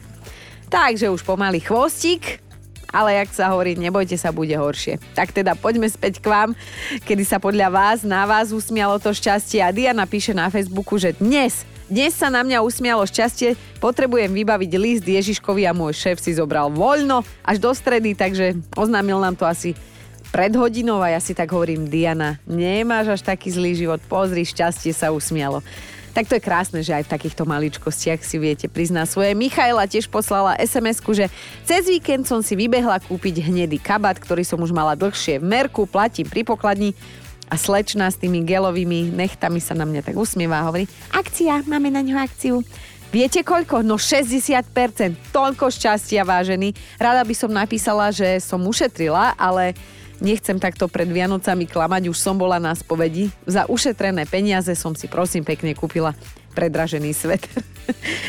Takže 0.67 1.11
už 1.11 1.23
pomaly 1.23 1.63
chvostík, 1.63 2.43
ale 2.91 3.23
jak 3.23 3.31
sa 3.35 3.53
hovorí, 3.55 3.79
nebojte 3.79 4.19
sa, 4.19 4.35
bude 4.35 4.55
horšie. 4.57 4.99
Tak 5.15 5.31
teda 5.37 5.55
poďme 5.55 5.87
späť 5.87 6.19
k 6.19 6.27
vám, 6.33 6.51
kedy 7.07 7.23
sa 7.23 7.39
podľa 7.39 7.69
vás, 7.71 7.99
na 8.03 8.27
vás 8.27 8.51
usmialo 8.51 8.99
to 8.99 9.15
šťastie 9.15 9.63
a 9.63 9.71
Diana 9.71 10.09
píše 10.09 10.35
na 10.35 10.51
Facebooku, 10.51 10.99
že 10.99 11.15
dnes 11.15 11.67
dnes 11.87 12.19
sa 12.19 12.27
na 12.35 12.43
mňa 12.43 12.67
usmialo 12.67 13.07
šťastie, 13.07 13.55
potrebujem 13.79 14.35
vybaviť 14.35 14.71
list 14.75 15.07
Ježiškovi 15.07 15.71
a 15.71 15.77
môj 15.77 15.95
šéf 15.95 16.19
si 16.19 16.35
zobral 16.35 16.67
voľno 16.67 17.23
až 17.47 17.63
do 17.63 17.71
stredy, 17.71 18.11
takže 18.19 18.59
oznámil 18.75 19.23
nám 19.23 19.39
to 19.39 19.47
asi 19.47 19.71
pred 20.35 20.51
hodinou 20.59 20.99
a 20.99 21.15
ja 21.15 21.23
si 21.23 21.31
tak 21.31 21.55
hovorím, 21.55 21.87
Diana, 21.87 22.43
nemáš 22.43 23.15
až 23.15 23.23
taký 23.23 23.55
zlý 23.55 23.79
život, 23.79 24.03
pozri, 24.11 24.43
šťastie 24.43 24.91
sa 24.91 25.15
usmialo. 25.15 25.63
Tak 26.17 26.33
to 26.33 26.41
je 26.41 26.49
krásne, 26.49 26.81
že 26.81 26.97
aj 26.97 27.05
v 27.05 27.13
takýchto 27.13 27.45
maličkostiach 27.45 28.25
si 28.25 28.41
viete 28.41 28.73
priznať 28.73 29.05
svoje. 29.05 29.37
Michaela 29.37 29.85
tiež 29.85 30.09
poslala 30.09 30.57
sms 30.57 31.05
že 31.13 31.29
cez 31.69 31.85
víkend 31.85 32.25
som 32.25 32.41
si 32.41 32.57
vybehla 32.57 33.05
kúpiť 33.05 33.45
hnedý 33.45 33.77
kabát, 33.77 34.17
ktorý 34.17 34.41
som 34.41 34.57
už 34.65 34.73
mala 34.73 34.97
dlhšie 34.97 35.37
v 35.37 35.45
merku, 35.45 35.85
platím 35.85 36.25
pri 36.25 36.41
pokladni 36.41 36.97
a 37.53 37.61
slečna 37.61 38.09
s 38.09 38.17
tými 38.17 38.41
gelovými 38.49 39.13
nechtami 39.13 39.61
sa 39.61 39.77
na 39.77 39.85
mňa 39.85 40.09
tak 40.09 40.17
usmieva 40.17 40.65
a 40.65 40.73
hovorí, 40.73 40.89
akcia, 41.13 41.69
máme 41.69 41.93
na 41.93 42.01
ňu 42.01 42.17
akciu. 42.17 42.65
Viete 43.13 43.45
koľko? 43.45 43.85
No 43.85 44.01
60%. 44.01 45.37
Toľko 45.37 45.69
šťastia, 45.69 46.25
vážený. 46.25 46.73
Rada 46.97 47.29
by 47.29 47.35
som 47.37 47.53
napísala, 47.53 48.09
že 48.09 48.41
som 48.41 48.65
ušetrila, 48.65 49.37
ale 49.37 49.77
Nechcem 50.17 50.57
takto 50.57 50.89
pred 50.89 51.09
Vianocami 51.13 51.69
klamať, 51.69 52.09
už 52.09 52.17
som 52.17 52.41
bola 52.41 52.57
na 52.57 52.73
spovedi. 52.73 53.29
Za 53.45 53.69
ušetrené 53.69 54.25
peniaze 54.25 54.73
som 54.73 54.97
si 54.97 55.05
prosím 55.13 55.45
pekne 55.45 55.77
kúpila 55.77 56.17
predražený 56.57 57.13
sveter. 57.13 57.61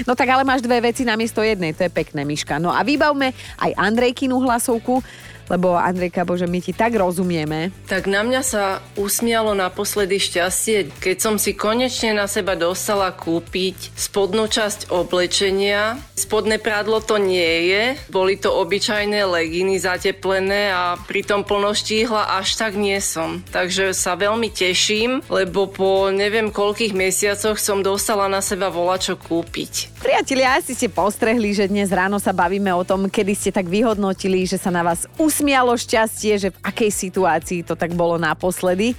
No 0.06 0.14
tak 0.14 0.30
ale 0.30 0.46
máš 0.46 0.62
dve 0.62 0.78
veci 0.78 1.02
namiesto 1.02 1.42
jednej, 1.42 1.74
to 1.74 1.82
je 1.82 1.90
pekné, 1.90 2.22
Miška. 2.22 2.62
No 2.62 2.70
a 2.70 2.86
vybavme 2.86 3.34
aj 3.58 3.74
Andrejkinu 3.74 4.38
hlasovku, 4.38 5.02
lebo 5.48 5.80
Andrejka, 5.80 6.28
bože, 6.28 6.48
my 6.48 6.60
ti 6.60 6.76
tak 6.76 6.96
rozumieme. 6.96 7.72
Tak 7.88 8.08
na 8.08 8.24
mňa 8.24 8.42
sa 8.44 8.64
usmialo 9.00 9.56
naposledy 9.56 10.20
šťastie, 10.20 10.92
keď 11.00 11.18
som 11.18 11.36
si 11.40 11.56
konečne 11.56 12.16
na 12.16 12.28
seba 12.28 12.60
dostala 12.60 13.12
kúpiť 13.16 13.96
spodnú 13.96 14.52
časť 14.52 14.92
oblečenia. 14.92 15.96
Spodné 16.20 16.60
prádlo 16.60 17.00
to 17.00 17.16
nie 17.16 17.72
je, 17.72 17.84
boli 18.12 18.36
to 18.36 18.52
obyčajné 18.52 19.24
leginy 19.24 19.80
zateplené 19.80 20.76
a 20.76 21.00
pritom 21.00 21.48
plnoštíhla 21.48 22.36
až 22.38 22.60
tak 22.60 22.76
nie 22.76 23.00
som. 23.00 23.40
Takže 23.54 23.96
sa 23.96 24.20
veľmi 24.20 24.52
teším, 24.52 25.24
lebo 25.32 25.72
po 25.72 26.12
neviem 26.12 26.52
koľkých 26.52 26.92
mesiacoch 26.92 27.56
som 27.56 27.80
dostala 27.80 28.28
na 28.28 28.44
seba 28.44 28.68
volačo 28.68 29.16
kúpiť. 29.16 29.96
Priatelia, 30.04 30.60
asi 30.60 30.76
ste 30.76 30.92
postrehli, 30.92 31.56
že 31.56 31.72
dnes 31.72 31.90
ráno 31.90 32.20
sa 32.20 32.36
bavíme 32.36 32.70
o 32.76 32.84
tom, 32.84 33.08
kedy 33.08 33.34
ste 33.34 33.50
tak 33.56 33.66
vyhodnotili, 33.72 34.46
že 34.46 34.60
sa 34.60 34.70
na 34.74 34.84
vás 34.84 35.08
us 35.18 35.37
usmialo 35.38 35.78
šťastie, 35.78 36.34
že 36.42 36.50
v 36.50 36.62
akej 36.66 36.90
situácii 36.90 37.62
to 37.62 37.78
tak 37.78 37.94
bolo 37.94 38.18
naposledy. 38.18 38.98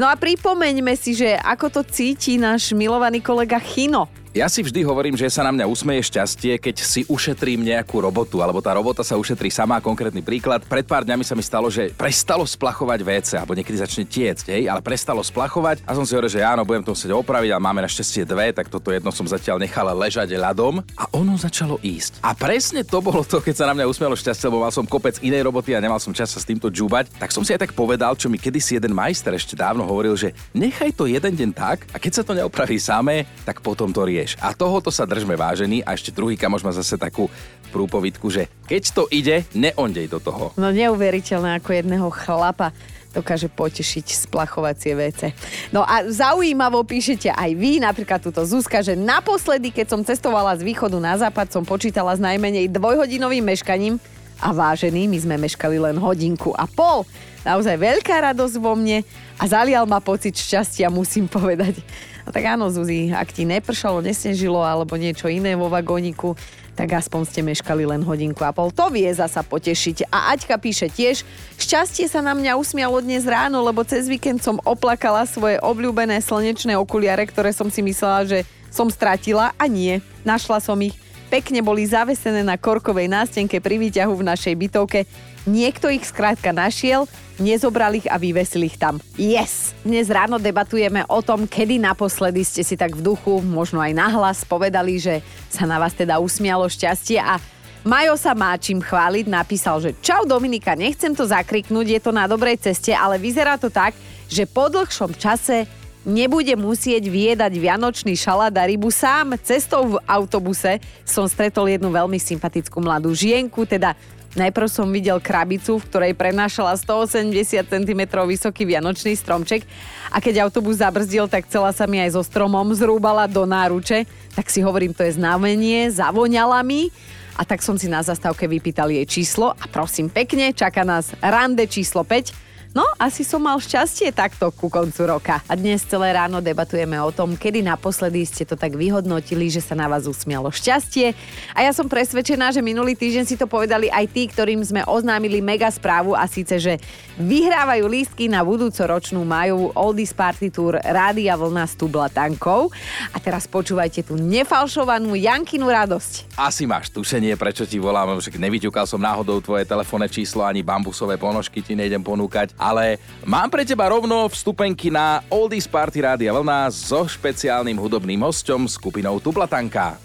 No 0.00 0.08
a 0.08 0.16
pripomeňme 0.16 0.96
si, 0.96 1.12
že 1.12 1.36
ako 1.36 1.68
to 1.68 1.80
cíti 1.84 2.40
náš 2.40 2.72
milovaný 2.72 3.20
kolega 3.20 3.60
Chino. 3.60 4.08
Ja 4.34 4.50
si 4.50 4.66
vždy 4.66 4.82
hovorím, 4.82 5.14
že 5.14 5.30
sa 5.30 5.46
na 5.46 5.54
mňa 5.54 5.70
usmeje 5.70 6.10
šťastie, 6.10 6.58
keď 6.58 6.82
si 6.82 7.06
ušetrím 7.06 7.62
nejakú 7.62 8.02
robotu, 8.02 8.42
alebo 8.42 8.58
tá 8.58 8.74
robota 8.74 9.06
sa 9.06 9.14
ušetrí 9.14 9.46
sama. 9.46 9.78
Konkrétny 9.78 10.26
príklad. 10.26 10.66
Pred 10.66 10.90
pár 10.90 11.06
dňami 11.06 11.22
sa 11.22 11.38
mi 11.38 11.44
stalo, 11.46 11.70
že 11.70 11.94
prestalo 11.94 12.42
splachovať 12.42 12.98
WC, 13.06 13.30
alebo 13.38 13.54
niekedy 13.54 13.78
začne 13.78 14.02
tiecť, 14.02 14.58
hej, 14.58 14.66
ale 14.66 14.82
prestalo 14.82 15.22
splachovať 15.22 15.86
a 15.86 15.94
som 15.94 16.02
si 16.02 16.18
hovoril, 16.18 16.34
že 16.34 16.42
áno, 16.42 16.66
budem 16.66 16.82
to 16.82 16.98
musieť 16.98 17.14
opraviť, 17.14 17.54
ale 17.54 17.62
máme 17.62 17.86
našťastie 17.86 18.26
dve, 18.26 18.50
tak 18.50 18.66
toto 18.66 18.90
jedno 18.90 19.14
som 19.14 19.22
zatiaľ 19.22 19.62
nechal 19.62 19.86
ležať 19.94 20.34
ľadom 20.34 20.82
a 20.82 21.04
ono 21.14 21.38
začalo 21.38 21.78
ísť. 21.78 22.18
A 22.26 22.34
presne 22.34 22.82
to 22.82 22.98
bolo 22.98 23.22
to, 23.22 23.38
keď 23.38 23.54
sa 23.54 23.70
na 23.70 23.78
mňa 23.78 23.86
usmialo 23.86 24.18
šťastie, 24.18 24.50
lebo 24.50 24.66
mal 24.66 24.74
som 24.74 24.82
kopec 24.82 25.14
inej 25.22 25.46
roboty 25.46 25.78
a 25.78 25.84
nemal 25.84 26.02
som 26.02 26.10
čas 26.10 26.34
sa 26.34 26.42
s 26.42 26.48
týmto 26.50 26.74
džúbať, 26.74 27.22
tak 27.22 27.30
som 27.30 27.46
si 27.46 27.54
aj 27.54 27.70
tak 27.70 27.72
povedal, 27.78 28.18
čo 28.18 28.26
mi 28.26 28.42
kedysi 28.42 28.82
jeden 28.82 28.98
majster 28.98 29.30
ešte 29.30 29.54
dávno 29.54 29.86
hovoril, 29.86 30.18
že 30.18 30.34
nechaj 30.58 30.90
to 30.90 31.06
jeden 31.06 31.38
deň 31.38 31.50
tak 31.54 31.86
a 31.94 32.02
keď 32.02 32.12
sa 32.18 32.22
to 32.26 32.34
neopraví 32.34 32.82
samé, 32.82 33.30
tak 33.46 33.62
potom 33.62 33.94
to 33.94 34.02
rieš. 34.02 34.23
Vieš. 34.24 34.40
A 34.40 34.56
tohoto 34.56 34.88
sa 34.88 35.04
držme 35.04 35.36
vážený 35.36 35.84
a 35.84 35.92
ešte 35.92 36.08
druhý 36.08 36.40
kamoš 36.40 36.64
má 36.64 36.72
zase 36.72 36.96
takú 36.96 37.28
prúpovidku, 37.68 38.32
že 38.32 38.48
keď 38.64 38.82
to 38.96 39.02
ide, 39.12 39.44
neondej 39.52 40.08
do 40.08 40.16
toho. 40.16 40.56
No 40.56 40.72
neuveriteľné, 40.72 41.60
ako 41.60 41.70
jedného 41.76 42.08
chlapa 42.08 42.72
dokáže 43.12 43.46
potešiť 43.46 44.26
splachovacie 44.26 44.90
vece. 44.98 45.30
No 45.70 45.86
a 45.86 46.02
zaujímavo 46.10 46.82
píšete 46.82 47.30
aj 47.30 47.50
vy, 47.54 47.78
napríklad 47.78 48.18
túto 48.18 48.42
Zuzka, 48.42 48.82
že 48.82 48.98
naposledy, 48.98 49.70
keď 49.70 49.86
som 49.94 50.02
cestovala 50.02 50.58
z 50.58 50.66
východu 50.66 50.98
na 50.98 51.14
západ, 51.14 51.54
som 51.54 51.62
počítala 51.62 52.10
s 52.10 52.18
najmenej 52.18 52.74
dvojhodinovým 52.74 53.46
meškaním 53.54 54.02
a 54.42 54.50
vážený, 54.50 55.06
my 55.06 55.18
sme 55.22 55.36
meškali 55.38 55.78
len 55.78 55.94
hodinku 55.94 56.58
a 56.58 56.66
pol. 56.66 57.06
Naozaj 57.46 57.76
veľká 57.78 58.34
radosť 58.34 58.56
vo 58.58 58.74
mne 58.74 59.06
a 59.38 59.44
zalial 59.46 59.86
ma 59.86 60.02
pocit 60.02 60.34
šťastia, 60.34 60.90
musím 60.90 61.30
povedať. 61.30 61.78
No 62.24 62.32
tak 62.32 62.44
áno, 62.48 62.72
Zuzi, 62.72 63.12
ak 63.12 63.36
ti 63.36 63.44
nepršalo, 63.44 64.00
nesnežilo 64.00 64.64
alebo 64.64 64.96
niečo 64.96 65.28
iné 65.28 65.52
vo 65.52 65.68
vagóniku, 65.68 66.32
tak 66.74 66.90
aspoň 66.90 67.22
ste 67.28 67.40
meškali 67.44 67.86
len 67.86 68.02
hodinku 68.02 68.42
a 68.42 68.50
pol. 68.50 68.74
To 68.74 68.90
vie 68.90 69.06
zasa 69.14 69.46
potešiť. 69.46 70.10
A 70.10 70.34
Aťka 70.34 70.58
píše 70.58 70.90
tiež, 70.90 71.22
šťastie 71.60 72.10
sa 72.10 72.18
na 72.18 72.34
mňa 72.34 72.58
usmialo 72.58 72.98
dnes 72.98 73.22
ráno, 73.28 73.62
lebo 73.62 73.86
cez 73.86 74.10
víkend 74.10 74.42
som 74.42 74.58
oplakala 74.66 75.22
svoje 75.28 75.60
obľúbené 75.62 76.18
slnečné 76.18 76.74
okuliare, 76.74 77.22
ktoré 77.30 77.54
som 77.54 77.70
si 77.70 77.84
myslela, 77.84 78.26
že 78.26 78.38
som 78.74 78.90
stratila 78.90 79.54
a 79.54 79.64
nie. 79.70 80.02
Našla 80.26 80.58
som 80.58 80.74
ich. 80.82 80.98
Pekne 81.30 81.62
boli 81.62 81.86
zavesené 81.86 82.42
na 82.42 82.58
korkovej 82.58 83.06
nástenke 83.06 83.62
pri 83.62 83.78
výťahu 83.78 84.12
v 84.18 84.26
našej 84.26 84.54
bytovke. 84.58 85.06
Niekto 85.46 85.92
ich 85.94 86.06
skrátka 86.08 86.50
našiel, 86.50 87.06
nezobral 87.38 87.94
ich 87.98 88.06
a 88.10 88.18
vyvesil 88.18 88.66
ich 88.66 88.78
tam. 88.78 89.02
Yes! 89.18 89.74
Dnes 89.82 90.10
ráno 90.10 90.38
debatujeme 90.38 91.02
o 91.10 91.20
tom, 91.20 91.46
kedy 91.48 91.82
naposledy 91.82 92.46
ste 92.46 92.62
si 92.62 92.78
tak 92.78 92.94
v 92.94 93.02
duchu, 93.02 93.42
možno 93.42 93.82
aj 93.82 93.92
nahlas, 93.94 94.46
povedali, 94.46 94.98
že 94.98 95.24
sa 95.50 95.66
na 95.66 95.78
vás 95.78 95.94
teda 95.94 96.18
usmialo 96.22 96.66
šťastie 96.70 97.18
a 97.18 97.38
Majo 97.84 98.16
sa 98.16 98.32
má 98.32 98.56
čím 98.56 98.80
chváliť, 98.80 99.28
napísal, 99.28 99.76
že 99.76 99.92
čau 100.00 100.24
Dominika, 100.24 100.72
nechcem 100.72 101.12
to 101.12 101.28
zakriknúť, 101.28 101.86
je 101.92 102.00
to 102.00 102.16
na 102.16 102.24
dobrej 102.24 102.56
ceste, 102.56 102.96
ale 102.96 103.20
vyzerá 103.20 103.60
to 103.60 103.68
tak, 103.68 103.92
že 104.24 104.48
po 104.48 104.72
dlhšom 104.72 105.12
čase 105.12 105.68
nebude 106.04 106.56
musieť 106.56 107.08
viedať 107.08 107.52
vianočný 107.56 108.16
šalát 108.16 108.56
a 108.56 108.64
rybu 108.64 108.88
sám. 108.88 109.36
Cestou 109.40 109.96
v 109.96 110.00
autobuse 110.08 110.80
som 111.04 111.28
stretol 111.28 111.68
jednu 111.68 111.92
veľmi 111.92 112.20
sympatickú 112.20 112.80
mladú 112.80 113.12
žienku, 113.12 113.68
teda 113.68 113.92
Najprv 114.34 114.66
som 114.66 114.90
videl 114.90 115.22
krabicu, 115.22 115.78
v 115.78 115.86
ktorej 115.86 116.12
prenášala 116.18 116.74
180 116.74 117.70
cm 117.70 118.02
vysoký 118.26 118.66
vianočný 118.66 119.14
stromček 119.14 119.62
a 120.10 120.18
keď 120.18 120.42
autobus 120.42 120.82
zabrzdil, 120.82 121.30
tak 121.30 121.46
celá 121.46 121.70
sa 121.70 121.86
mi 121.86 122.02
aj 122.02 122.18
so 122.18 122.22
stromom 122.26 122.66
zrúbala 122.74 123.30
do 123.30 123.46
náruče. 123.46 124.02
Tak 124.34 124.50
si 124.50 124.58
hovorím, 124.58 124.90
to 124.90 125.06
je 125.06 125.14
znamenie, 125.14 125.86
zavoňala 125.94 126.66
mi 126.66 126.90
a 127.38 127.46
tak 127.46 127.62
som 127.62 127.78
si 127.78 127.86
na 127.86 128.02
zastávke 128.02 128.50
vypýtal 128.50 128.90
jej 128.90 129.06
číslo 129.06 129.54
a 129.54 129.64
prosím 129.70 130.10
pekne, 130.10 130.50
čaká 130.50 130.82
nás 130.82 131.14
rande 131.22 131.66
číslo 131.70 132.02
5 132.02 132.43
No, 132.74 132.82
asi 132.98 133.22
som 133.22 133.38
mal 133.38 133.54
šťastie 133.54 134.10
takto 134.10 134.50
ku 134.50 134.66
koncu 134.66 135.06
roka. 135.06 135.38
A 135.46 135.54
dnes 135.54 135.86
celé 135.86 136.10
ráno 136.10 136.42
debatujeme 136.42 136.98
o 136.98 137.14
tom, 137.14 137.38
kedy 137.38 137.62
naposledy 137.62 138.26
ste 138.26 138.42
to 138.42 138.58
tak 138.58 138.74
vyhodnotili, 138.74 139.46
že 139.46 139.62
sa 139.62 139.78
na 139.78 139.86
vás 139.86 140.10
usmialo 140.10 140.50
šťastie. 140.50 141.14
A 141.54 141.62
ja 141.62 141.70
som 141.70 141.86
presvedčená, 141.86 142.50
že 142.50 142.66
minulý 142.66 142.98
týždeň 142.98 143.30
si 143.30 143.38
to 143.38 143.46
povedali 143.46 143.86
aj 143.94 144.10
tí, 144.10 144.26
ktorým 144.26 144.58
sme 144.58 144.82
oznámili 144.90 145.38
mega 145.38 145.70
správu 145.70 146.18
a 146.18 146.26
síce, 146.26 146.58
že 146.58 146.82
vyhrávajú 147.14 147.86
lístky 147.86 148.26
na 148.26 148.42
budúcoročnú 148.42 149.22
majovú 149.22 149.70
Oldies 149.78 150.10
Party 150.10 150.50
Tour 150.50 150.82
Rádia 150.82 151.38
Vlna 151.38 151.70
s 151.70 151.78
Tublatankou. 151.78 152.74
A 153.14 153.22
teraz 153.22 153.46
počúvajte 153.46 154.02
tú 154.02 154.18
nefalšovanú 154.18 155.14
Jankinu 155.14 155.70
radosť. 155.70 156.34
Asi 156.34 156.66
máš 156.66 156.90
tušenie, 156.90 157.38
prečo 157.38 157.70
ti 157.70 157.78
volám, 157.78 158.18
však 158.18 158.34
nevyťukal 158.34 158.82
som 158.82 158.98
náhodou 158.98 159.38
tvoje 159.38 159.62
telefónne 159.62 160.10
číslo 160.10 160.42
ani 160.42 160.66
bambusové 160.66 161.14
ponožky 161.22 161.62
ti 161.62 161.78
nejdem 161.78 162.02
ponúkať 162.02 162.63
ale 162.64 162.96
mám 163.28 163.52
pre 163.52 163.68
teba 163.68 163.92
rovno 163.92 164.24
vstupenky 164.32 164.88
na 164.88 165.20
Oldies 165.28 165.68
Party 165.68 166.00
Rádia 166.00 166.32
Vlna 166.32 166.72
so 166.72 167.04
špeciálnym 167.04 167.76
hudobným 167.76 168.24
hosťom 168.24 168.64
skupinou 168.64 169.20
Tublatanka. 169.20 170.00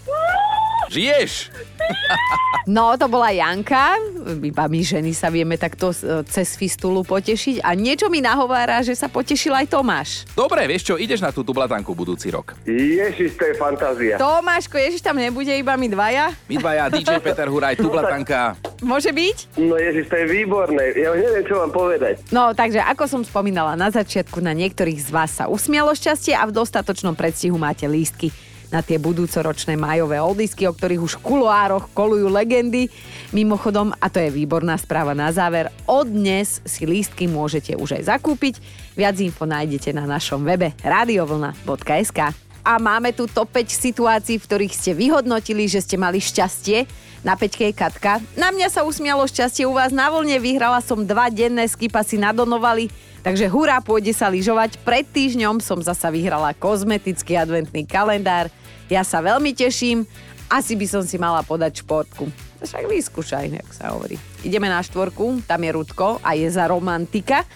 Žiješ? 0.92 1.48
No, 2.70 2.94
to 2.94 3.08
bola 3.08 3.32
Janka. 3.32 3.96
Iba 4.38 4.68
my 4.68 4.80
ženy 4.84 5.10
sa 5.16 5.26
vieme 5.32 5.56
takto 5.56 5.90
e, 5.90 6.22
cez 6.28 6.54
fistulu 6.54 7.02
potešiť. 7.02 7.64
A 7.64 7.72
niečo 7.72 8.06
mi 8.06 8.20
nahovára, 8.22 8.84
že 8.84 8.92
sa 8.92 9.08
potešil 9.08 9.50
aj 9.56 9.66
Tomáš. 9.72 10.22
Dobre, 10.36 10.68
vieš 10.68 10.92
čo, 10.92 10.94
ideš 10.94 11.24
na 11.24 11.32
tú 11.32 11.40
tublatanku 11.40 11.90
budúci 11.96 12.28
rok. 12.30 12.54
Ježiš, 12.68 13.34
to 13.40 13.48
je 13.48 13.54
fantázia. 13.56 14.14
Tomáško, 14.20 14.76
Ježiš, 14.76 15.02
tam 15.02 15.18
nebude 15.18 15.50
iba 15.50 15.74
my 15.74 15.88
dvaja? 15.88 16.30
My 16.46 16.56
dvaja, 16.60 16.84
DJ 16.94 17.18
Peter 17.18 17.48
Huraj, 17.50 17.80
tublatanka. 17.80 18.54
Môže 18.84 19.10
byť? 19.10 19.58
No 19.58 19.74
Ježiš, 19.80 20.06
to 20.06 20.16
je 20.20 20.26
výborné. 20.28 20.94
Ja 20.94 21.16
už 21.16 21.20
neviem, 21.26 21.44
čo 21.48 21.58
vám 21.64 21.72
povedať. 21.74 22.22
No, 22.30 22.52
takže 22.54 22.84
ako 22.86 23.04
som 23.08 23.20
spomínala 23.26 23.74
na 23.74 23.90
začiatku, 23.90 24.38
na 24.38 24.52
niektorých 24.54 25.00
z 25.00 25.10
vás 25.10 25.32
sa 25.32 25.48
usmialo 25.48 25.96
šťastie 25.96 26.36
a 26.36 26.46
v 26.46 26.54
dostatočnom 26.54 27.16
predstihu 27.16 27.56
máte 27.56 27.88
lístky 27.88 28.30
na 28.70 28.80
tie 28.80 28.96
budúcoročné 28.96 29.74
majové 29.74 30.22
oldisky, 30.22 30.64
o 30.66 30.74
ktorých 30.74 31.02
už 31.02 31.12
v 31.18 31.24
kuloároch 31.26 31.90
kolujú 31.90 32.30
legendy. 32.30 32.86
Mimochodom, 33.34 33.94
a 33.98 34.06
to 34.06 34.22
je 34.22 34.30
výborná 34.30 34.78
správa 34.78 35.14
na 35.14 35.30
záver, 35.34 35.70
od 35.86 36.06
dnes 36.06 36.62
si 36.62 36.86
lístky 36.86 37.26
môžete 37.26 37.74
už 37.74 37.98
aj 38.00 38.16
zakúpiť. 38.16 38.62
Viac 38.94 39.18
info 39.18 39.46
nájdete 39.46 39.90
na 39.94 40.06
našom 40.06 40.42
webe 40.46 40.74
radiovlna.sk. 40.82 42.20
A 42.60 42.76
máme 42.76 43.10
tu 43.16 43.24
top 43.24 43.50
5 43.56 43.72
situácií, 43.72 44.36
v 44.36 44.46
ktorých 44.46 44.74
ste 44.76 44.92
vyhodnotili, 44.92 45.64
že 45.64 45.80
ste 45.80 45.96
mali 45.96 46.20
šťastie. 46.20 46.84
Na 47.20 47.36
peťke 47.36 47.68
je 47.68 47.74
Katka. 47.76 48.20
Na 48.36 48.48
mňa 48.52 48.68
sa 48.72 48.84
usmialo 48.84 49.24
šťastie 49.28 49.64
u 49.68 49.76
vás 49.76 49.92
na 49.92 50.08
vlne. 50.08 50.40
Vyhrala 50.40 50.80
som 50.84 51.04
dva 51.04 51.28
denné 51.32 51.68
skipasy 51.68 52.20
na 52.20 52.32
Donovali. 52.32 52.92
Takže 53.20 53.52
hurá, 53.52 53.80
pôjde 53.84 54.16
sa 54.16 54.32
lyžovať. 54.32 54.80
Pred 54.80 55.04
týždňom 55.04 55.60
som 55.60 55.84
zasa 55.84 56.08
vyhrala 56.08 56.56
kozmetický 56.56 57.36
adventný 57.36 57.84
kalendár. 57.84 58.48
Ja 58.90 59.06
sa 59.06 59.22
veľmi 59.22 59.54
teším. 59.54 60.02
Asi 60.50 60.74
by 60.74 60.86
som 60.90 61.06
si 61.06 61.14
mala 61.14 61.46
podať 61.46 61.86
športku. 61.86 62.26
Však 62.58 62.90
vyskúšaj, 62.90 63.46
jak 63.54 63.70
sa 63.70 63.94
hovorí. 63.94 64.18
Ideme 64.42 64.66
na 64.66 64.82
štvorku, 64.82 65.46
tam 65.46 65.62
je 65.62 65.70
Rudko 65.70 66.18
a 66.18 66.34
je 66.34 66.50
za 66.50 66.66
romantika. 66.66 67.46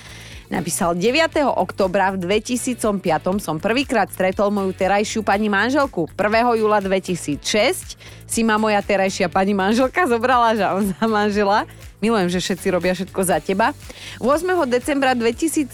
Napísal 0.46 0.94
9. 0.94 1.42
oktobra 1.42 2.14
v 2.14 2.22
2005 2.22 3.42
som 3.42 3.58
prvýkrát 3.58 4.06
stretol 4.14 4.54
moju 4.54 4.70
terajšiu 4.70 5.26
pani 5.26 5.50
manželku. 5.50 6.06
1. 6.14 6.62
júla 6.62 6.78
2006 6.78 7.98
si 8.30 8.40
ma 8.46 8.54
moja 8.54 8.78
terajšia 8.78 9.26
pani 9.26 9.58
manželka 9.58 10.06
zobrala 10.06 10.54
za 10.54 10.78
manžela. 11.10 11.66
Milujem, 12.04 12.28
že 12.28 12.44
všetci 12.44 12.68
robia 12.68 12.92
všetko 12.92 13.20
za 13.24 13.40
teba. 13.40 13.72
8. 14.20 14.44
decembra 14.68 15.16
2006 15.16 15.72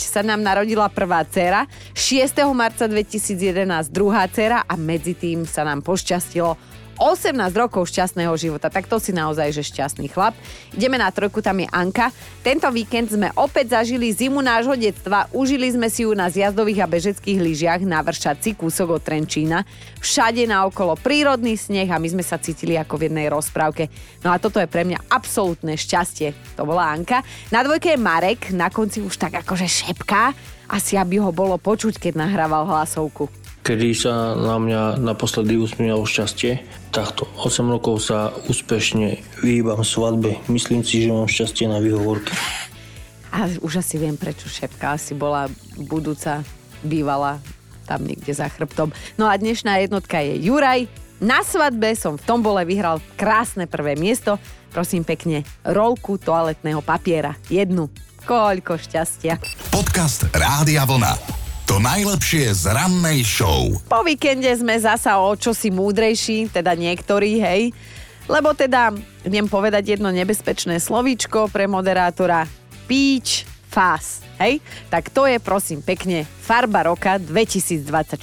sa 0.00 0.24
nám 0.24 0.40
narodila 0.40 0.88
prvá 0.88 1.20
dcera, 1.28 1.68
6. 1.92 2.40
marca 2.56 2.88
2011 2.88 3.92
druhá 3.92 4.24
dcera 4.32 4.64
a 4.64 4.74
medzi 4.80 5.12
tým 5.12 5.44
sa 5.44 5.68
nám 5.68 5.84
pošťastilo 5.84 6.56
18 6.98 7.34
rokov 7.54 7.86
šťastného 7.88 8.34
života, 8.34 8.66
tak 8.68 8.90
to 8.90 8.98
si 8.98 9.14
naozaj, 9.14 9.54
že 9.54 9.62
šťastný 9.62 10.10
chlap. 10.10 10.34
Ideme 10.74 10.98
na 10.98 11.08
trojku, 11.14 11.38
tam 11.38 11.62
je 11.62 11.70
Anka. 11.70 12.10
Tento 12.42 12.66
víkend 12.74 13.14
sme 13.14 13.30
opäť 13.38 13.78
zažili 13.78 14.10
zimu 14.10 14.42
nášho 14.42 14.74
detstva, 14.74 15.30
užili 15.30 15.70
sme 15.70 15.86
si 15.86 16.02
ju 16.02 16.12
na 16.12 16.26
zjazdových 16.26 16.82
a 16.82 16.90
bežeckých 16.90 17.38
lyžiach 17.38 17.82
na 17.86 18.02
vršaci 18.02 18.58
kúsok 18.58 18.98
od 18.98 19.02
Trenčína. 19.06 19.62
Všade 20.02 20.44
naokolo 20.50 20.98
prírodný 20.98 21.54
sneh 21.54 21.86
a 21.88 22.02
my 22.02 22.10
sme 22.10 22.24
sa 22.26 22.36
cítili 22.36 22.74
ako 22.74 22.98
v 22.98 23.06
jednej 23.08 23.30
rozprávke. 23.30 23.86
No 24.26 24.34
a 24.34 24.42
toto 24.42 24.58
je 24.58 24.66
pre 24.66 24.82
mňa 24.82 25.08
absolútne 25.08 25.78
šťastie. 25.78 26.34
To 26.58 26.66
bola 26.66 26.90
Anka. 26.90 27.22
Na 27.54 27.62
dvojke 27.62 27.94
je 27.94 27.98
Marek, 27.98 28.50
na 28.50 28.68
konci 28.68 29.00
už 29.00 29.14
tak 29.16 29.38
akože 29.38 29.70
šepká. 29.70 30.34
Asi 30.68 31.00
aby 31.00 31.16
ho 31.16 31.32
bolo 31.32 31.56
počuť, 31.56 31.96
keď 31.96 32.12
nahrával 32.20 32.68
hlasovku 32.68 33.47
kedy 33.68 33.92
sa 33.92 34.32
na 34.32 34.56
mňa 34.56 34.96
naposledy 34.96 35.60
usmialo 35.60 36.08
šťastie. 36.08 36.64
Takto 36.88 37.28
8 37.36 37.68
rokov 37.68 38.00
sa 38.00 38.32
úspešne 38.48 39.20
vyhýbam 39.44 39.84
svadbe. 39.84 40.40
Myslím 40.48 40.80
si, 40.80 41.04
že 41.04 41.12
mám 41.12 41.28
šťastie 41.28 41.68
na 41.68 41.76
výhovorke. 41.76 42.32
A 43.28 43.44
už 43.60 43.84
asi 43.84 44.00
viem, 44.00 44.16
prečo 44.16 44.48
šepka 44.48 44.96
asi 44.96 45.12
bola 45.12 45.52
budúca, 45.76 46.40
bývala 46.80 47.44
tam 47.84 48.08
niekde 48.08 48.32
za 48.32 48.48
chrbtom. 48.48 48.88
No 49.20 49.28
a 49.28 49.36
dnešná 49.36 49.84
jednotka 49.84 50.24
je 50.24 50.40
Juraj. 50.40 50.88
Na 51.20 51.44
svadbe 51.44 51.92
som 51.92 52.16
v 52.16 52.24
tombole 52.24 52.64
vyhral 52.64 53.04
krásne 53.20 53.68
prvé 53.68 54.00
miesto. 54.00 54.40
Prosím 54.72 55.04
pekne, 55.04 55.44
rolku 55.60 56.16
toaletného 56.16 56.80
papiera. 56.80 57.36
Jednu. 57.52 57.92
Koľko 58.24 58.80
šťastia. 58.80 59.36
Podcast 59.68 60.24
Rádia 60.32 60.88
Vlna. 60.88 61.37
To 61.68 61.76
najlepšie 61.76 62.48
z 62.56 62.72
rannej 62.72 63.20
show. 63.28 63.68
Po 63.92 64.00
víkende 64.00 64.48
sme 64.56 64.80
zasa 64.80 65.20
o 65.20 65.36
čosi 65.36 65.68
múdrejší, 65.68 66.48
teda 66.48 66.72
niektorí, 66.72 67.44
hej. 67.44 67.76
Lebo 68.24 68.56
teda, 68.56 68.88
viem 69.28 69.44
povedať 69.44 70.00
jedno 70.00 70.08
nebezpečné 70.08 70.80
slovíčko 70.80 71.52
pre 71.52 71.68
moderátora. 71.68 72.48
Píč, 72.88 73.44
Fast. 73.68 74.27
Hej? 74.38 74.62
Tak 74.88 75.10
to 75.10 75.26
je 75.26 75.42
prosím 75.42 75.82
pekne 75.82 76.24
farba 76.24 76.86
roka 76.88 77.20
2024. 77.20 78.16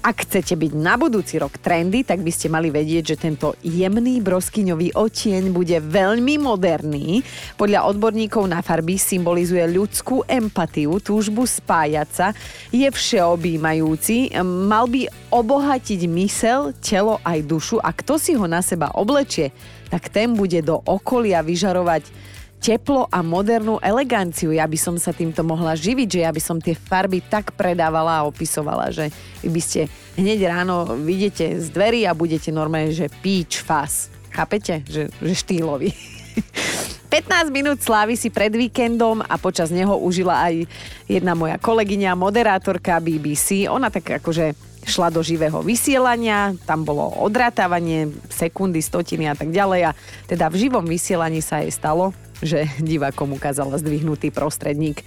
Ak 0.00 0.24
chcete 0.24 0.56
byť 0.56 0.72
na 0.72 0.96
budúci 0.96 1.36
rok 1.36 1.60
trendy, 1.60 2.00
tak 2.06 2.24
by 2.24 2.32
ste 2.32 2.48
mali 2.48 2.72
vedieť, 2.72 3.14
že 3.14 3.20
tento 3.20 3.52
jemný 3.60 4.24
broskyňový 4.24 4.96
otieň 4.96 5.52
bude 5.52 5.76
veľmi 5.82 6.40
moderný. 6.40 7.20
Podľa 7.60 7.84
odborníkov 7.90 8.48
na 8.48 8.64
farby 8.64 8.96
symbolizuje 8.96 9.64
ľudskú 9.68 10.24
empatiu, 10.24 10.96
túžbu 11.02 11.44
spájať 11.44 12.08
sa, 12.08 12.26
je 12.72 12.88
všeobjímajúci, 12.88 14.32
mal 14.40 14.88
by 14.88 15.10
obohatiť 15.28 16.00
mysel, 16.14 16.72
telo 16.80 17.18
aj 17.26 17.44
dušu 17.44 17.76
a 17.82 17.90
kto 17.92 18.16
si 18.16 18.32
ho 18.38 18.46
na 18.46 18.62
seba 18.62 18.94
oblečie, 18.94 19.50
tak 19.90 20.08
ten 20.08 20.32
bude 20.32 20.62
do 20.62 20.80
okolia 20.86 21.44
vyžarovať 21.44 22.33
teplo 22.64 23.04
a 23.12 23.20
modernú 23.20 23.76
eleganciu. 23.84 24.48
Ja 24.56 24.64
by 24.64 24.78
som 24.80 24.96
sa 24.96 25.12
týmto 25.12 25.44
mohla 25.44 25.76
živiť, 25.76 26.08
že 26.08 26.20
ja 26.24 26.32
by 26.32 26.40
som 26.40 26.56
tie 26.56 26.72
farby 26.72 27.20
tak 27.20 27.52
predávala 27.52 28.24
a 28.24 28.26
opisovala, 28.26 28.88
že 28.88 29.12
by 29.44 29.60
ste 29.60 29.92
hneď 30.16 30.48
ráno 30.48 30.88
vidíte 30.96 31.60
z 31.60 31.68
dverí 31.68 32.08
a 32.08 32.16
budete 32.16 32.48
normálne, 32.48 32.96
že 32.96 33.12
peach 33.20 33.60
fast. 33.60 34.08
Chápete? 34.32 34.80
Že, 34.88 35.12
že 35.12 35.34
štýlový. 35.36 35.92
15 37.12 37.52
minút 37.54 37.78
slávy 37.84 38.16
si 38.16 38.32
pred 38.32 38.50
víkendom 38.50 39.22
a 39.22 39.38
počas 39.38 39.70
neho 39.70 39.94
užila 40.00 40.50
aj 40.50 40.66
jedna 41.06 41.36
moja 41.36 41.60
kolegyňa, 41.60 42.18
moderátorka 42.18 42.98
BBC. 42.98 43.70
Ona 43.70 43.92
tak 43.92 44.18
akože 44.18 44.56
šla 44.88 45.14
do 45.14 45.22
živého 45.22 45.60
vysielania, 45.62 46.56
tam 46.66 46.82
bolo 46.82 47.06
odrátavanie, 47.22 48.10
sekundy, 48.32 48.82
stotiny 48.82 49.30
a 49.30 49.38
tak 49.38 49.52
ďalej 49.52 49.92
a 49.92 49.96
teda 50.26 50.50
v 50.50 50.66
živom 50.66 50.84
vysielaní 50.84 51.38
sa 51.38 51.62
jej 51.62 51.70
stalo, 51.70 52.12
že 52.42 52.66
divákom 52.82 53.36
ukázala 53.36 53.76
zdvihnutý 53.78 54.34
prostredník. 54.34 55.04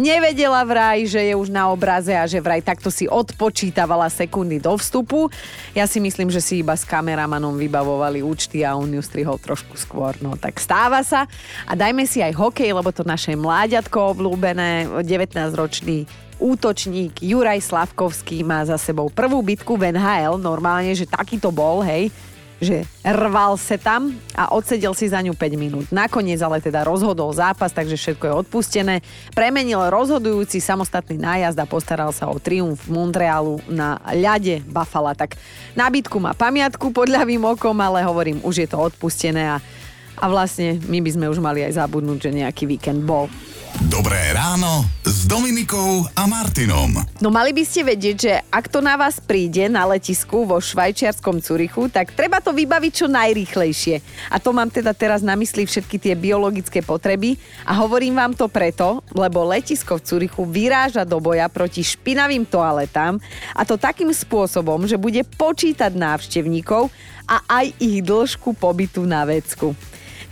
Nevedela 0.00 0.64
vraj, 0.64 1.04
že 1.04 1.20
je 1.20 1.34
už 1.36 1.52
na 1.52 1.68
obraze 1.68 2.14
a 2.14 2.24
že 2.24 2.40
vraj 2.40 2.64
takto 2.64 2.88
si 2.88 3.04
odpočítavala 3.04 4.08
sekundy 4.08 4.62
do 4.62 4.72
vstupu. 4.78 5.28
Ja 5.76 5.84
si 5.84 6.00
myslím, 6.00 6.32
že 6.32 6.40
si 6.40 6.64
iba 6.64 6.72
s 6.72 6.88
kameramanom 6.88 7.58
vybavovali 7.58 8.24
účty 8.24 8.64
a 8.64 8.78
on 8.78 8.88
ju 8.88 9.02
strihol 9.04 9.36
trošku 9.36 9.76
skôr. 9.76 10.16
No 10.24 10.38
tak 10.40 10.56
stáva 10.62 11.04
sa. 11.04 11.28
A 11.68 11.76
dajme 11.76 12.08
si 12.08 12.24
aj 12.24 12.32
hokej, 12.32 12.72
lebo 12.72 12.88
to 12.94 13.04
naše 13.04 13.36
mláďatko 13.36 14.16
obľúbené, 14.16 14.88
19-ročný 15.04 16.08
útočník 16.40 17.20
Juraj 17.20 17.60
Slavkovský 17.60 18.40
má 18.40 18.64
za 18.64 18.80
sebou 18.80 19.12
prvú 19.12 19.44
bitku 19.44 19.76
v 19.76 19.92
NHL, 19.92 20.40
normálne, 20.40 20.96
že 20.96 21.04
takýto 21.04 21.52
bol, 21.52 21.84
hej, 21.84 22.08
že 22.60 22.84
rval 23.00 23.56
sa 23.56 23.80
tam 23.80 24.12
a 24.36 24.52
odsedel 24.52 24.92
si 24.92 25.08
za 25.08 25.18
ňu 25.24 25.32
5 25.32 25.56
minút. 25.56 25.86
Nakoniec 25.88 26.38
ale 26.44 26.60
teda 26.60 26.84
rozhodol 26.84 27.32
zápas, 27.32 27.72
takže 27.72 27.96
všetko 27.96 28.24
je 28.28 28.34
odpustené. 28.46 28.94
Premenil 29.32 29.80
rozhodujúci 29.88 30.60
samostatný 30.60 31.16
nájazd 31.16 31.56
a 31.56 31.66
postaral 31.66 32.12
sa 32.12 32.28
o 32.28 32.36
triumf 32.36 32.84
Montrealu 32.86 33.64
na 33.66 33.96
ľade 34.12 34.60
Buffalo. 34.68 35.16
Tak 35.16 35.40
nábytku 35.72 36.20
má 36.20 36.36
pamiatku 36.36 36.92
podľavým 36.92 37.40
okom, 37.48 37.74
ale 37.80 38.04
hovorím, 38.04 38.44
už 38.44 38.62
je 38.62 38.68
to 38.68 38.76
odpustené 38.76 39.56
a, 39.56 39.58
a 40.20 40.24
vlastne 40.28 40.76
my 40.84 41.00
by 41.00 41.10
sme 41.16 41.26
už 41.32 41.40
mali 41.40 41.64
aj 41.64 41.80
zabudnúť, 41.80 42.28
že 42.28 42.36
nejaký 42.44 42.68
víkend 42.68 43.00
bol. 43.08 43.32
Dobré 43.88 44.36
ráno 44.36 44.84
Dominikou 45.30 46.10
a 46.18 46.26
Martinom. 46.26 47.06
No 47.22 47.30
mali 47.30 47.54
by 47.54 47.62
ste 47.62 47.86
vedieť, 47.86 48.16
že 48.18 48.42
ak 48.50 48.66
to 48.66 48.82
na 48.82 48.98
vás 48.98 49.22
príde 49.22 49.70
na 49.70 49.86
letisku 49.86 50.42
vo 50.42 50.58
švajčiarskom 50.58 51.38
Curichu, 51.38 51.86
tak 51.86 52.18
treba 52.18 52.42
to 52.42 52.50
vybaviť 52.50 52.92
čo 52.98 53.06
najrýchlejšie. 53.06 54.02
A 54.26 54.42
to 54.42 54.50
mám 54.50 54.74
teda 54.74 54.90
teraz 54.90 55.22
na 55.22 55.38
mysli 55.38 55.70
všetky 55.70 56.02
tie 56.02 56.18
biologické 56.18 56.82
potreby 56.82 57.38
a 57.62 57.78
hovorím 57.78 58.18
vám 58.18 58.34
to 58.34 58.50
preto, 58.50 59.06
lebo 59.14 59.46
letisko 59.46 60.02
v 60.02 60.06
Curichu 60.10 60.42
vyráža 60.42 61.06
do 61.06 61.22
boja 61.22 61.46
proti 61.46 61.86
špinavým 61.86 62.42
toaletám 62.42 63.22
a 63.54 63.62
to 63.62 63.78
takým 63.78 64.10
spôsobom, 64.10 64.82
že 64.90 64.98
bude 64.98 65.22
počítať 65.38 65.94
návštevníkov 65.94 66.90
a 67.30 67.38
aj 67.46 67.78
ich 67.78 68.02
dĺžku 68.02 68.50
pobytu 68.58 69.06
na 69.06 69.22
vecku. 69.22 69.78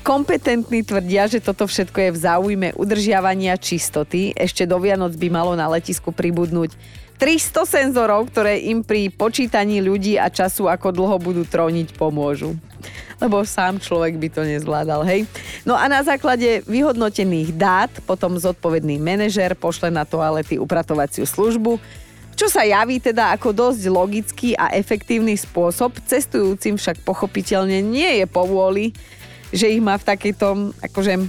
Kompetentní 0.09 0.89
tvrdia, 0.89 1.29
že 1.29 1.37
toto 1.37 1.69
všetko 1.69 2.01
je 2.01 2.11
v 2.17 2.19
záujme 2.25 2.69
udržiavania 2.81 3.61
čistoty. 3.61 4.33
Ešte 4.33 4.65
do 4.65 4.81
Vianoc 4.81 5.13
by 5.13 5.29
malo 5.29 5.53
na 5.53 5.69
letisku 5.69 6.17
pribudnúť 6.17 6.73
300 7.21 7.69
senzorov, 7.69 8.33
ktoré 8.33 8.57
im 8.73 8.81
pri 8.81 9.13
počítaní 9.13 9.85
ľudí 9.85 10.17
a 10.17 10.33
času, 10.33 10.65
ako 10.65 10.97
dlho 10.97 11.21
budú 11.21 11.45
tróniť, 11.45 11.93
pomôžu. 11.93 12.57
Lebo 13.21 13.45
sám 13.45 13.85
človek 13.85 14.17
by 14.17 14.29
to 14.33 14.49
nezvládal, 14.49 15.05
hej. 15.05 15.29
No 15.69 15.77
a 15.77 15.85
na 15.93 16.01
základe 16.01 16.65
vyhodnotených 16.65 17.53
dát 17.53 17.93
potom 18.09 18.41
zodpovedný 18.41 18.97
manažer 18.97 19.53
pošle 19.61 19.93
na 19.93 20.09
toalety 20.09 20.57
upratovaciu 20.57 21.29
službu, 21.29 21.77
čo 22.33 22.49
sa 22.49 22.65
javí 22.65 22.97
teda 22.97 23.37
ako 23.37 23.53
dosť 23.53 23.83
logický 23.93 24.49
a 24.57 24.73
efektívny 24.73 25.37
spôsob, 25.37 26.01
cestujúcim 26.09 26.81
však 26.81 27.05
pochopiteľne 27.05 27.85
nie 27.85 28.23
je 28.23 28.27
povôli, 28.31 28.97
že 29.53 29.71
ich 29.73 29.83
má 29.83 29.97
v 29.97 30.09
takejto 30.09 30.77
akože 30.85 31.29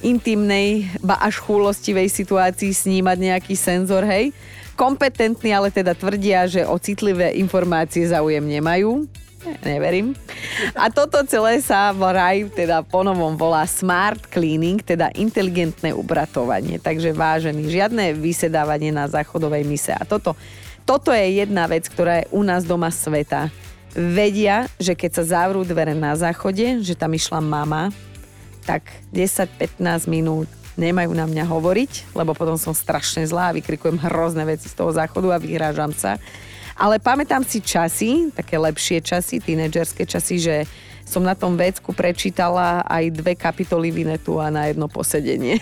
intimnej, 0.00 0.86
ba 1.02 1.18
až 1.18 1.42
chúlostivej 1.42 2.06
situácii 2.06 2.70
snímať 2.70 3.18
nejaký 3.18 3.54
senzor, 3.58 4.06
hej. 4.06 4.30
Kompetentní 4.78 5.50
ale 5.50 5.74
teda 5.74 5.90
tvrdia, 5.90 6.46
že 6.46 6.62
o 6.62 6.78
citlivé 6.78 7.34
informácie 7.34 8.06
záujem 8.06 8.46
nemajú. 8.46 9.10
Neverím. 9.62 10.18
A 10.74 10.90
toto 10.90 11.22
celé 11.26 11.62
sa 11.62 11.94
vraj 11.94 12.46
teda 12.52 12.82
ponovom 12.82 13.38
volá 13.38 13.64
smart 13.66 14.26
cleaning, 14.30 14.82
teda 14.82 15.14
inteligentné 15.14 15.94
ubratovanie. 15.94 16.78
Takže 16.78 17.14
vážený, 17.14 17.70
žiadne 17.70 18.18
vysedávanie 18.18 18.90
na 18.90 19.06
záchodovej 19.06 19.62
mise. 19.66 19.94
A 19.94 20.02
toto, 20.02 20.34
toto 20.82 21.14
je 21.14 21.42
jedna 21.42 21.66
vec, 21.70 21.86
ktorá 21.86 22.22
je 22.22 22.30
u 22.34 22.42
nás 22.42 22.66
doma 22.66 22.90
sveta 22.90 23.50
vedia, 23.98 24.70
že 24.78 24.94
keď 24.94 25.10
sa 25.18 25.42
zavrú 25.42 25.66
dvere 25.66 25.90
na 25.90 26.14
záchode, 26.14 26.78
že 26.86 26.94
tam 26.94 27.10
išla 27.10 27.42
mama, 27.42 27.90
tak 28.62 28.86
10-15 29.10 30.06
minút 30.06 30.46
nemajú 30.78 31.10
na 31.10 31.26
mňa 31.26 31.44
hovoriť, 31.50 32.14
lebo 32.14 32.38
potom 32.38 32.54
som 32.54 32.70
strašne 32.70 33.26
zlá 33.26 33.50
a 33.50 33.56
vykrikujem 33.58 33.98
hrozné 33.98 34.46
veci 34.46 34.70
z 34.70 34.78
toho 34.78 34.94
záchodu 34.94 35.34
a 35.34 35.42
vyhrážam 35.42 35.90
sa. 35.90 36.22
Ale 36.78 37.02
pamätám 37.02 37.42
si 37.42 37.58
časy, 37.58 38.30
také 38.30 38.54
lepšie 38.54 39.02
časy, 39.02 39.42
tínedžerské 39.42 40.06
časy, 40.06 40.38
že 40.38 40.56
som 41.02 41.26
na 41.26 41.34
tom 41.34 41.58
vecku 41.58 41.90
prečítala 41.90 42.86
aj 42.86 43.10
dve 43.10 43.34
kapitoly 43.34 43.90
Vinetu 43.90 44.38
a 44.38 44.46
na 44.46 44.70
jedno 44.70 44.86
posedenie. 44.86 45.58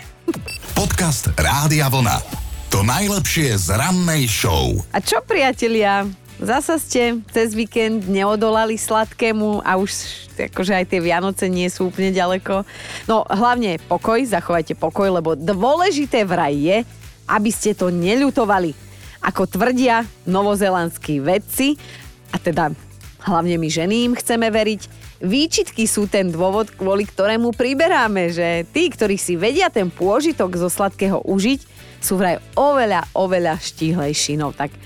Podcast 0.76 1.32
Rádia 1.40 1.88
Vlna. 1.88 2.20
To 2.68 2.84
najlepšie 2.84 3.56
z 3.56 3.80
rannej 3.80 4.28
show. 4.28 4.76
A 4.92 5.00
čo 5.00 5.24
priatelia, 5.24 6.04
Zasa 6.36 6.76
ste 6.76 7.24
cez 7.32 7.56
víkend 7.56 8.12
neodolali 8.12 8.76
sladkému 8.76 9.64
a 9.64 9.80
už 9.80 9.88
akože 10.36 10.76
aj 10.76 10.84
tie 10.92 11.00
Vianoce 11.00 11.48
nie 11.48 11.64
sú 11.72 11.88
úplne 11.88 12.12
ďaleko. 12.12 12.60
No 13.08 13.24
hlavne 13.24 13.80
pokoj, 13.88 14.20
zachovajte 14.20 14.76
pokoj, 14.76 15.08
lebo 15.08 15.32
dôležité 15.32 16.28
vraj 16.28 16.52
je, 16.52 16.78
aby 17.24 17.48
ste 17.48 17.72
to 17.72 17.88
neľutovali. 17.88 18.76
Ako 19.24 19.48
tvrdia 19.48 20.04
novozelandskí 20.28 21.24
vedci, 21.24 21.80
a 22.28 22.36
teda 22.36 22.76
hlavne 23.24 23.56
my 23.56 23.68
ženy 23.72 24.04
im 24.04 24.14
chceme 24.14 24.52
veriť, 24.52 25.08
Výčitky 25.16 25.88
sú 25.88 26.04
ten 26.04 26.28
dôvod, 26.28 26.76
kvôli 26.76 27.08
ktorému 27.08 27.56
priberáme, 27.56 28.28
že 28.28 28.68
tí, 28.68 28.92
ktorí 28.92 29.16
si 29.16 29.32
vedia 29.32 29.72
ten 29.72 29.88
pôžitok 29.88 30.52
zo 30.60 30.68
sladkého 30.68 31.24
užiť, 31.24 31.64
sú 32.04 32.20
vraj 32.20 32.36
oveľa, 32.52 33.08
oveľa 33.16 33.56
štíhlejší. 33.56 34.36
No 34.36 34.52
tak 34.52 34.76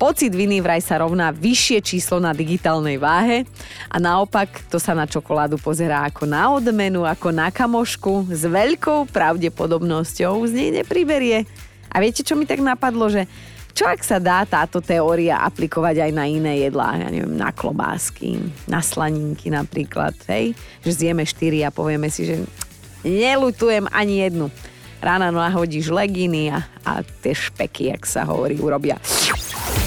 Pocit 0.00 0.32
viny 0.32 0.64
vraj 0.64 0.80
sa 0.80 0.96
rovná 0.96 1.28
vyššie 1.28 1.84
číslo 1.84 2.24
na 2.24 2.32
digitálnej 2.32 2.96
váhe 2.96 3.44
a 3.92 4.00
naopak 4.00 4.64
to 4.72 4.80
sa 4.80 4.96
na 4.96 5.04
čokoládu 5.04 5.60
pozerá 5.60 6.08
ako 6.08 6.24
na 6.24 6.56
odmenu, 6.56 7.04
ako 7.04 7.28
na 7.28 7.52
kamošku 7.52 8.32
s 8.32 8.48
veľkou 8.48 9.12
pravdepodobnosťou 9.12 10.40
z 10.48 10.52
nej 10.56 10.70
nepriberie. 10.80 11.44
A 11.92 12.00
viete, 12.00 12.24
čo 12.24 12.32
mi 12.32 12.48
tak 12.48 12.64
napadlo, 12.64 13.12
že 13.12 13.28
čo 13.76 13.84
ak 13.84 14.00
sa 14.00 14.16
dá 14.16 14.40
táto 14.48 14.80
teória 14.80 15.36
aplikovať 15.44 16.08
aj 16.08 16.12
na 16.16 16.24
iné 16.24 16.64
jedlá, 16.64 16.96
ja 16.96 17.12
neviem, 17.12 17.36
na 17.36 17.52
klobásky, 17.52 18.40
na 18.64 18.80
slaninky 18.80 19.52
napríklad, 19.52 20.16
hej? 20.32 20.56
Že 20.80 20.90
zjeme 20.96 21.28
štyri 21.28 21.60
a 21.60 21.68
povieme 21.68 22.08
si, 22.08 22.24
že 22.24 22.40
nelutujem 23.04 23.84
ani 23.92 24.24
jednu. 24.24 24.48
Ráno 25.04 25.28
nahodíš 25.28 25.92
leginy 25.92 26.56
a, 26.56 26.64
a 26.88 27.04
tie 27.20 27.36
špeky, 27.36 27.92
jak 27.92 28.08
sa 28.08 28.24
hovorí, 28.24 28.56
urobia. 28.56 28.96